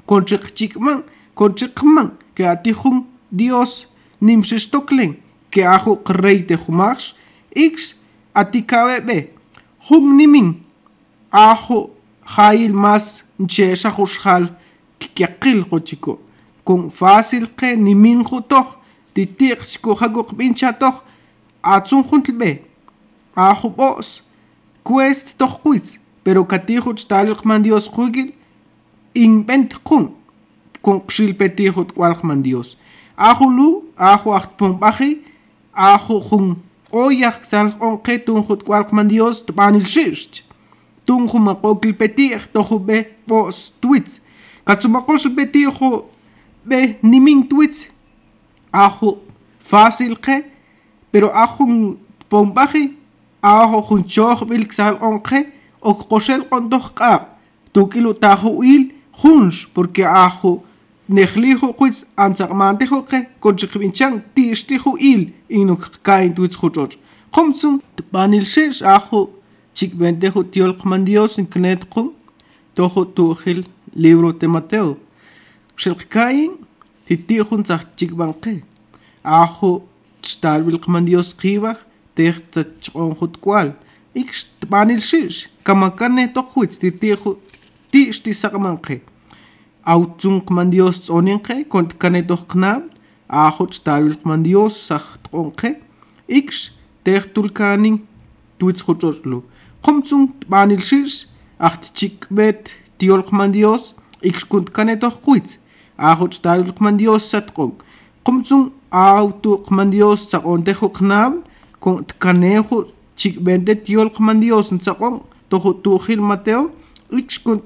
conchikchikman, 0.06 1.04
conchikman, 1.34 2.12
que 2.34 2.46
atijun 2.46 3.06
Dios, 3.30 3.88
nimshistoklen, 4.20 5.18
que 5.50 5.64
ajo 5.64 6.00
rey 6.06 6.42
te 6.42 6.56
jumach, 6.56 7.14
ix 7.54 7.94
اتكاوبه 8.36 9.28
هم 9.90 10.20
نمين 10.20 10.62
آخو 11.32 11.88
خايل 12.24 12.74
ماس 12.74 13.24
نشيشا 13.40 13.90
خوشخال 13.90 14.54
كيقيل 15.14 15.64
قوتيكو 15.64 16.18
كون 16.64 16.88
فاسل 16.88 17.46
قي 17.46 17.76
نمين 17.76 18.24
خوتوخ 18.24 18.66
تتيقشكو 19.14 19.94
خاقوق 19.94 20.34
بينشاتوخ 20.34 20.94
آتسون 21.64 22.02
خونتلبه 22.02 22.58
آخو 23.36 23.68
بوس 23.68 24.22
كويست 24.84 25.34
توخ 25.38 25.54
قويتس 25.54 25.98
pero 26.22 26.44
katijut 26.44 27.06
talq 27.08 27.44
man 27.44 27.62
Dios 27.62 27.88
qugil 27.90 28.32
invent 29.14 29.74
qun 29.82 30.10
kun 30.82 31.00
qshil 31.06 31.34
petijut 31.34 31.90
walq 31.98 32.22
man 32.22 32.42
Dios 32.42 32.76
ajulu 33.16 33.68
aju 33.96 34.34
aqtpum 34.38 34.78
baji 34.78 35.18
aju 35.74 36.20
jun 36.28 36.56
oyak 36.92 37.44
sal 37.44 37.74
onke 37.80 38.18
tun 38.24 38.44
jut 38.46 38.62
kwalk 38.64 38.92
man 38.92 39.08
dios 39.08 39.42
tbanil 39.46 39.86
shisht. 39.86 40.44
Tun 41.04 41.26
juma 41.26 41.54
kokil 41.54 41.94
petij 41.94 42.48
tohu 42.52 42.78
be 42.78 43.04
pos 43.26 43.72
twits 43.80 44.20
katsumaqos 44.64 45.26
betijo 45.34 46.06
be 46.64 46.96
nimin 47.02 47.48
twits 47.48 47.88
ajo 48.72 49.18
fácil 49.58 50.16
que 50.16 50.44
pero 51.10 51.30
ajo 51.34 51.96
pombaji 52.28 52.96
ajo 53.42 53.82
jun 53.88 54.04
choch 54.06 54.44
bil 54.46 54.66
sal 54.70 54.98
onke 55.00 55.52
o 55.80 55.94
koshel 55.94 56.46
ondoch 56.50 56.94
ka 56.94 57.28
tukilu 57.72 58.14
il 58.62 58.92
junsh 59.12 59.66
porque 59.74 60.04
ajo 60.04 60.62
ნეხლიჰუ 61.08 61.68
ხუც 61.78 61.96
ანცაყმანტიხუ 62.24 62.98
ხე 63.10 63.20
გოჯიყვინჩან 63.42 64.14
ტიშტიხუ 64.34 64.92
ილ 65.12 65.22
ინუ 65.58 65.74
კაინდუც 66.06 66.52
ხუჭოჭ 66.60 66.92
ხუმცუმ 67.34 67.74
ტბანილში 67.96 68.64
ახუ 68.96 69.20
ჩიკბენდეხუ 69.76 70.40
ტიოლყმანდიოს 70.52 71.34
ნკნეთყუ 71.42 72.02
დოხუ 72.76 73.02
ტუხილ 73.16 73.60
ლივრუ 74.02 74.30
ტემატეო 74.40 74.90
შილყკაი 75.80 76.42
ტიტიხუნ 77.06 77.62
წახ 77.68 77.82
ჩიკბანყე 77.98 78.54
ახუ 79.42 79.72
ჩტარვილყმანდიოს 80.26 81.28
ყივახ 81.40 81.78
დეხცა 82.16 82.62
ჩყონხუ 82.82 83.26
ტკვალ. 83.34 83.68
იქ 84.20 84.28
ტბანილში 84.60 85.22
გამაკანე 85.66 86.24
ტოხუც 86.36 86.72
ტიტიხუ 86.82 87.30
ტიშტისაყმანყე 87.92 88.96
აუცუნკმანდიოს 89.92 90.96
წონინხე 91.06 91.56
კონტკანეტოხნა 91.74 92.72
აახოჩ 93.42 93.72
დავილყმანდიოს 93.86 94.74
სახტყონხე. 94.88 95.70
იქშ 96.38 96.58
დეხტულკანი 97.04 97.92
დუიცხოჭორლუ 98.58 99.38
ხომცუნ 99.84 100.22
პანილშირს 100.50 101.14
ახტჩიკმეთ 101.68 102.62
დიოლყმანდიოს 103.02 103.84
იქშ 104.28 104.42
კონტკანეტოხუიც 104.52 105.48
აახოჩ 106.08 106.34
დავილყმანდიოს 106.46 107.24
სატყონ 107.32 107.72
ხომცუნ 108.24 108.62
აუტუყმანდიოს 109.06 110.20
საყონტეხოხნა 110.30 111.20
კონტკანეხო 111.84 112.78
ჩიკბენდე 113.20 113.74
დიოლყმანდიოს 113.86 114.68
ნცაყონ 114.76 115.14
დოხო 115.50 115.70
დუხილმატეო 115.82 116.62
იქშ 117.18 117.36
კონტ 117.44 117.62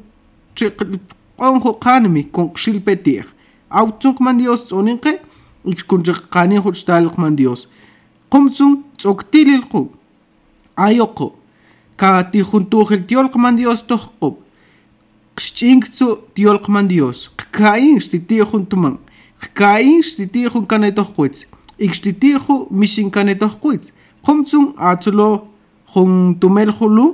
ყონხო 1.41 1.73
ყანმი 1.85 2.23
კონქშილპეტიხ 2.37 3.27
ავწუნყმანდიოს 3.81 4.63
წონინყე 4.69 5.13
იქშკუნჯი 5.73 6.13
ყანი 6.33 6.59
ხუჩ 6.63 6.79
დაილყმანდიოს 6.89 7.61
ყუმწუნ 8.33 8.73
წოქტილილყუ 9.01 9.83
აიოყო 10.87 11.29
კატიხუნ 12.01 12.65
ტუხილ 12.71 13.01
ტიოლყმანდიოს 13.09 13.81
ტოხყუ 13.89 14.31
ყშჭინგცუ 15.39 16.09
ტიოლყმანდიოს 16.35 17.19
ყკაინ 17.41 17.99
შტიტიხუნ 18.05 18.63
თმან 18.71 18.95
ყკაინ 19.43 20.01
შტიტიხუნ 20.09 20.65
კანეტოხყუიც 20.73 21.37
იქშტიტიხუ 21.85 22.55
მიშინ 22.79 23.09
კანეტოხყუიც 23.17 23.85
ყუმწუნ 24.27 24.67
აცლო 24.91 25.29
ხუნ 25.93 26.13
ტუმელხულუ 26.41 27.07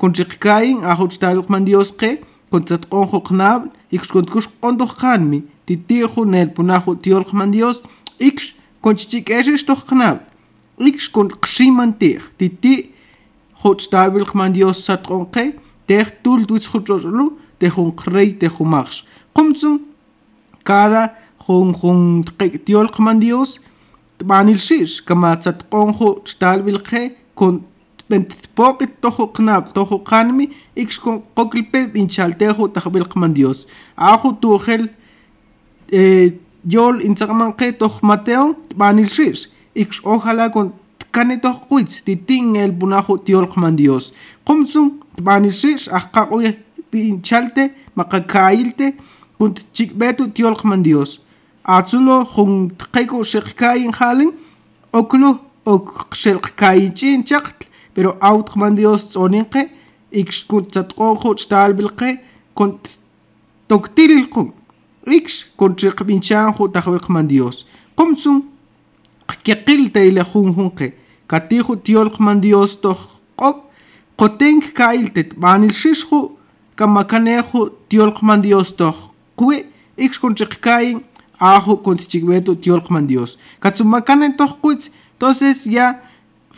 კუნჯი 0.00 0.24
ყკაინ 0.32 0.78
ახუჩ 0.90 1.12
დაილყმანდიოს 1.22 1.90
ყე 2.00 2.10
Contatqonjo 2.50 3.20
qnabl 3.28 3.68
ix 3.92 4.08
contucus 4.12 4.48
ondo 4.62 4.86
qanmi 4.86 5.42
titiejo 5.66 6.24
nel 6.24 6.48
punajo 6.56 6.94
tiol 7.04 7.24
qmandios 7.28 7.82
ix 8.18 8.54
conchichikexish 8.80 9.66
toj 9.68 9.84
qnabl 9.90 10.88
ix 10.88 11.08
con 11.12 11.28
qximantij 11.44 12.22
titi 12.38 12.74
jochtabil 13.62 14.24
qmandios 14.30 14.84
satqonqe 14.86 15.44
tej 15.88 16.06
tul 16.22 16.46
tuis 16.48 16.64
jochoslu 16.70 17.26
tejun 17.60 17.90
qrey 18.00 18.32
tejumax 18.40 19.04
qumtsun 19.34 19.80
cada 20.68 21.02
jun 21.46 21.72
jun 21.80 22.00
tqeq 22.28 22.64
tiol 22.66 22.88
qmandios 22.96 23.58
tbanilxix 24.18 25.00
kama 25.06 25.36
satqonjo 25.44 26.08
chtalbilqe 26.28 27.02
con 27.38 27.60
20 28.10 29.00
toho 29.00 29.26
knap 29.36 29.72
toho 29.74 29.98
kanmi 29.98 30.48
ix 30.76 30.98
coquilpe 31.36 31.90
inchaltejo 31.94 32.68
tajbel 32.68 33.04
qman 33.08 33.34
dios 33.34 33.66
ajo 33.96 34.32
tujel 34.40 34.88
yol 36.64 37.00
insaqmanqe 37.08 37.72
toj 37.78 38.00
mateo 38.02 38.54
banilxix 38.76 39.48
ix 39.74 40.00
ojalá 40.04 40.50
con 40.50 40.72
tkanetoj 40.98 41.56
kuitz 41.68 42.02
titin 42.04 42.56
el 42.56 42.72
bunajo 42.72 43.18
tiol 43.18 43.46
Kumsum 43.48 43.76
dios 43.76 44.12
qumsun 44.44 44.88
banilxix 45.22 45.88
ajqaqoyej 45.88 46.56
pinchalte 46.90 47.70
maqakailte 47.96 48.94
kunt 49.38 49.56
chikbetu 49.72 50.28
tiol 50.34 50.56
qman 50.56 50.82
dios 50.82 51.20
atsulo 51.64 52.24
jun 52.34 52.70
tqeko 52.80 53.22
xeqkayin 53.30 53.92
jalin 53.92 54.32
oklo 54.92 55.30
ok 55.64 56.14
xelqkayichin 56.20 57.24
chaqtl 57.28 57.67
pero 57.98 58.16
aut 58.20 58.54
man 58.54 58.76
Dios 58.76 59.08
tzoninqe 59.10 59.64
ix 60.20 60.44
kunt 60.46 60.68
tzatqonjo 60.70 61.32
tztalbilqe 61.34 62.12
kunt 62.54 62.92
toktililqum 63.66 64.52
ix 65.16 65.40
kunt 65.58 65.80
chiqbinchanjo 65.82 66.68
tajbilq 66.70 67.08
man 67.10 67.26
Dios. 67.26 67.66
Qumsun 67.98 68.44
qkeqil 69.26 69.90
teile 69.90 70.22
junjunqe 70.30 70.92
katijo 71.26 71.74
tiolq 71.74 72.20
man 72.22 72.38
Dios 72.38 72.76
toj 72.78 73.00
qob 73.34 73.66
qotenk 74.14 74.70
kailtet 74.78 75.34
banil 75.34 75.74
shishju 75.74 76.20
kamakanejo 76.78 77.64
tiolq 77.90 78.22
man 78.22 78.46
Dios 78.46 78.70
toj 78.78 78.94
qwi 79.34 79.64
ix 79.98 80.22
kunt 80.22 80.38
chiqkayin 80.38 81.02
ajo 81.40 81.80
kunt 81.82 82.06
chikbetu 82.06 82.54
tiolq 82.54 82.92
man 82.94 83.10
Dios. 83.10 83.34
Quits 83.58 84.90
entonces 85.18 85.66
ya 85.66 85.98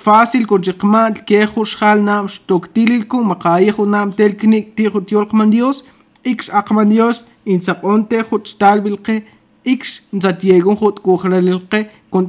Fácil 0.01 0.47
kuchikmal 0.47 1.13
quejus 1.29 1.75
halnam 1.81 2.25
xtoktililku 2.33 3.19
maqayijunam 3.31 4.09
telknik 4.19 4.67
tijut 4.77 5.11
yolqman 5.13 5.51
Dios 5.53 5.85
ix 6.25 6.49
aqman 6.61 6.89
Dios 6.89 7.17
insaqonte 7.45 8.19
jut 8.29 8.45
xtalbilqe 8.49 9.17
ix 9.73 10.01
nsatiegun 10.17 10.79
jut 10.81 10.97
kujrelilqe 11.05 11.81
con 12.13 12.25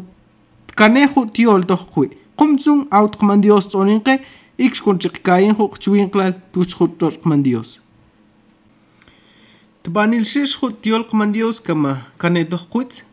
canejo 0.76 1.22
tioltojqui 1.36 2.08
qumtsun 2.38 2.80
autqman 3.00 3.40
Dios 3.46 3.70
tzoninqe 3.72 4.14
ix 4.66 4.82
kunchiqkayin 4.84 5.56
jut 5.60 5.72
qchwinqlal 5.78 6.34
tuchjuttorqman 6.54 7.42
Dios 7.48 7.70
tbanilxix 9.84 10.58
jut 10.60 10.76
tiolqman 10.84 11.32
Dios 11.32 11.64
kama 11.68 11.94
canetojquitz 12.22 13.04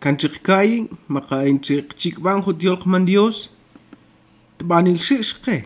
kanchiqkayin 0.00 0.88
maqainchiqchikban 1.14 2.40
jut 2.46 2.58
yolqman 2.68 3.04
Dios 3.12 3.36
банилши 4.64 5.20
ишкэ 5.20 5.56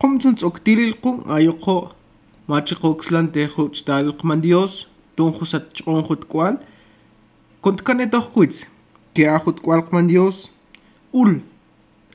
qumtsuntz 0.00 0.42
oktililqun 0.48 1.16
ayoqo 1.36 1.92
machiqoxlan 2.48 3.28
tejuch 3.34 3.84
talqman 3.86 4.40
dios 4.40 4.86
tunju 5.16 5.44
satchqonjut 5.52 6.22
kual 6.32 6.54
kontkanetojkuitz 7.60 8.64
keajut 9.14 9.58
kualqman 9.64 10.06
dios 10.08 10.36
ul 11.12 11.40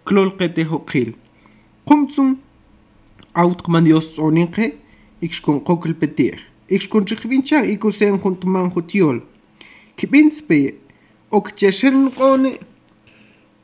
klolqe 0.05 0.47
tejoqil 0.55 1.13
qumtsun 1.87 2.29
autqman 3.41 3.85
dios 3.85 4.05
tz'oninqe 4.13 4.65
ikxkonqoklpetiej 5.25 6.39
ikxkonchiqb'inchan 6.75 7.69
ikusen 7.73 8.17
juntman 8.23 8.71
jutiol 8.73 9.17
kib'intzpeye 9.97 10.69
okchexelnq'one 11.37 12.51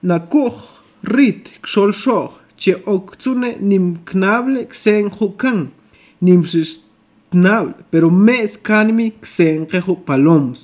nakuj 0.04 0.79
ρίτ 1.02 1.48
ξολσόχ 1.60 2.32
και 2.56 2.78
οκτούνε 2.84 3.58
νιμ 3.62 3.94
κνάβλε 4.04 4.66
ξέν 4.66 5.12
χουκάν, 5.12 5.72
νιμ 6.18 6.42
σιστνάβλ, 6.44 7.70
pero 7.92 8.10
mes 8.26 8.58
κάνιμι 8.62 9.14
ξέν 9.20 9.68
χεχου 9.72 10.04
παλόμς. 10.04 10.60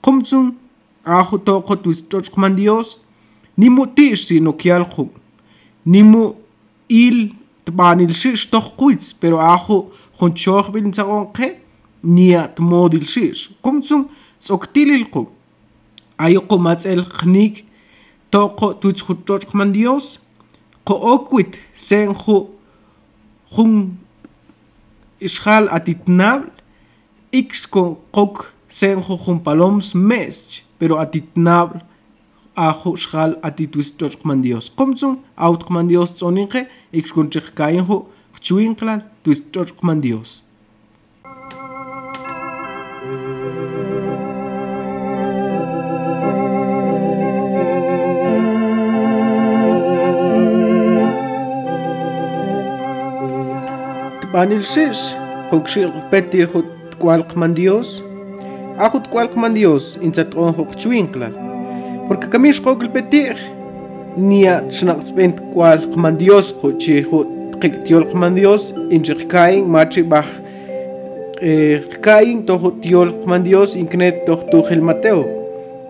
Κομψούν, 0.00 0.54
άχου 1.02 1.40
τόχο 1.40 1.78
του 1.78 1.90
ιστός 1.90 2.30
κμαντιός, 2.30 3.00
νιμου 3.54 3.86
τίστη 3.86 4.40
νοκιάλχου, 4.40 5.10
νιμου 5.82 6.36
ήλ 6.86 7.30
τπανιλσίς 7.62 8.48
τόχ 8.48 8.70
κουίτς, 8.74 9.16
pero 9.20 9.38
άχου 9.40 9.84
χοντσόχ 10.16 10.70
πιλν 10.70 10.90
τσαγόν 10.90 11.30
χε, 11.36 11.58
νία 12.00 12.52
τμόδιλσίς. 12.52 13.50
Κομψούν, 13.60 14.06
σοκτήλιλκου, 14.38 15.28
αϊκομάτς 16.16 16.84
ελ 16.84 17.04
χνίκ, 17.12 17.56
toqo 18.36 18.74
tutzjuchochman 18.80 19.72
Dios 19.72 20.18
qo'okwit 20.84 21.56
senju 21.88 22.36
jun 23.54 23.72
ixjal 25.26 25.70
atitnabl 25.76 26.50
ix 27.40 27.64
con 27.72 27.94
qok 28.12 28.50
senju 28.68 29.16
jun 29.24 29.40
paloms 29.46 29.94
mesch 29.96 30.60
pero 30.76 31.00
atitnabl 31.00 31.80
ajo 32.56 32.92
xjal 32.96 33.32
atituistochman 33.48 34.42
Dios. 34.44 34.68
Qomtsun 34.76 35.16
autqman 35.36 35.88
Dios 35.88 36.12
tz'oninqe 36.12 36.66
ix 36.92 37.12
con 37.16 37.32
chijkayinju 37.32 37.96
chwinqlal 38.44 39.00
tuistochman 39.24 40.00
Dios 40.04 40.42
Banilshish, 54.36 55.16
Hukshil 55.48 55.88
Peti 56.10 56.42
Hut 56.42 56.66
Kualkman 56.98 57.54
Dios, 57.54 58.02
Ahut 58.76 59.08
Kualkman 59.10 59.54
Dios, 59.54 59.96
Inzatron 60.02 60.52
Hukchwinklal. 60.54 61.32
Porque 62.06 62.28
Kamish 62.28 62.60
Hokl 62.62 62.88
Petir, 62.88 63.34
Nia 64.14 64.62
Schnaksbent 64.68 65.40
Kualkman 65.54 66.18
Dios, 66.18 66.52
Huchi 66.52 67.00
Hut 67.00 67.26
Kiktiolkman 67.60 68.34
Dios, 68.34 68.74
Inchikain, 68.90 69.66
Machi 69.66 70.02
Bach, 70.02 70.28
Kain 72.02 72.44
Tohut 72.44 72.82
Tiolkman 72.82 73.42
Dios, 73.42 73.74
Inknet 73.74 74.26
Toh 74.26 74.44
Tuhel 74.50 74.82
Mateo. 74.82 75.24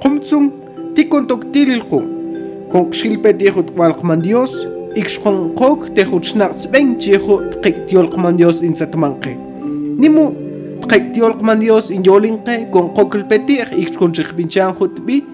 Kumtsum, 0.00 0.52
Tikon 0.94 1.26
Toktililkum, 1.26 2.70
Kongshil 2.70 3.18
Peti 3.20 3.48
Hut 3.48 3.74
Kualkman 3.74 4.22
Dios, 4.22 4.68
ik 4.96 5.08
schon 5.08 5.52
kook 5.54 5.94
de 5.94 6.04
hoed 6.04 6.26
snaps 6.26 6.70
ben 6.70 6.94
je 6.98 7.18
hoed 7.18 7.60
kijk 7.60 7.88
die 7.88 7.98
ook 7.98 8.16
mandios 8.16 8.60
in 8.60 8.76
zet 8.76 8.94
manke. 8.94 9.36
Nimu 9.96 10.34
kijk 10.86 11.14
die 11.14 11.24
ook 11.24 11.40
mandios 11.40 11.90
in 11.90 12.00
jolinke, 12.00 12.66
kon 12.70 12.92
kokkel 12.92 13.24
petir, 13.24 13.72
ik 13.76 13.94
kon 13.96 14.14
zich 14.14 14.34
binchan 14.34 14.74
hoed 14.78 15.04
bi, 15.04 15.24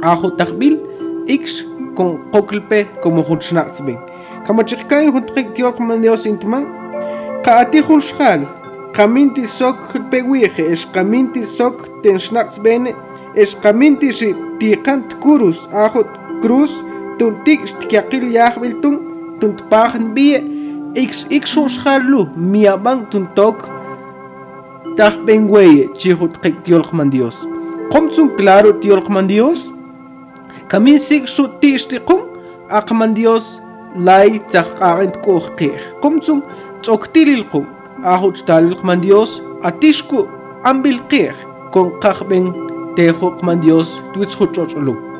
ahoed 0.00 0.38
dagbil, 0.38 0.78
ik 1.24 1.64
kon 1.94 2.18
kokkel 2.30 2.60
pe, 2.68 2.86
kom 3.00 3.18
hoed 3.18 3.44
snaps 3.44 3.84
ben. 3.84 3.98
Kan 4.86 5.08
hoed 5.12 5.32
kijk 5.32 5.54
die 5.54 5.64
in 6.22 6.38
te 6.38 6.46
man? 6.46 6.66
Kaati 7.42 7.80
hoed 7.80 8.02
schaal, 8.02 8.40
kaminti 8.92 9.46
sok 9.46 9.76
pewege, 10.10 10.66
is 10.66 10.90
kaminti 10.90 11.44
sok 11.44 11.88
ten 12.02 12.20
snaps 12.20 12.60
ben 12.60 12.86
is 13.34 13.54
kaminti 13.58 14.12
si 14.12 14.34
tikant 14.58 15.18
kurus, 15.18 15.66
ahoed 15.70 16.08
kruis. 16.40 16.82
tuntik 17.18 17.60
xtikakil 17.70 18.24
yajbiltun 18.36 18.96
tuntpajan 19.40 20.14
bie 20.14 20.38
ix 21.02 21.26
ixun 21.30 21.68
xalu 21.68 22.22
miaman 22.36 23.06
tuntok 23.10 23.68
tajben 24.96 25.48
weye 25.52 25.88
chihut 25.98 26.34
qiktiolqman 26.42 27.10
dios. 27.10 27.36
Qomtsun 27.92 28.28
claro 28.36 28.72
tiolqman 28.82 29.26
dios? 29.28 29.60
Kamin 30.68 30.98
sik 30.98 31.24
shu 31.34 31.44
tixtiqun 31.60 32.22
aqman 32.78 33.14
dios 33.14 33.60
lay 34.06 34.40
tajq'aqin 34.52 35.10
tk'uj 35.14 35.46
qij 35.58 35.80
qomtsun 36.02 36.40
tz'oktililqun 36.82 37.66
ajuchtalilqman 38.12 39.00
dios 39.04 39.30
atixku 39.68 40.20
ambilqij 40.70 41.36
kon 41.72 41.88
qajben 42.02 42.46
tejuqman 42.96 43.60
dios 43.64 43.90
lu. 44.86 45.13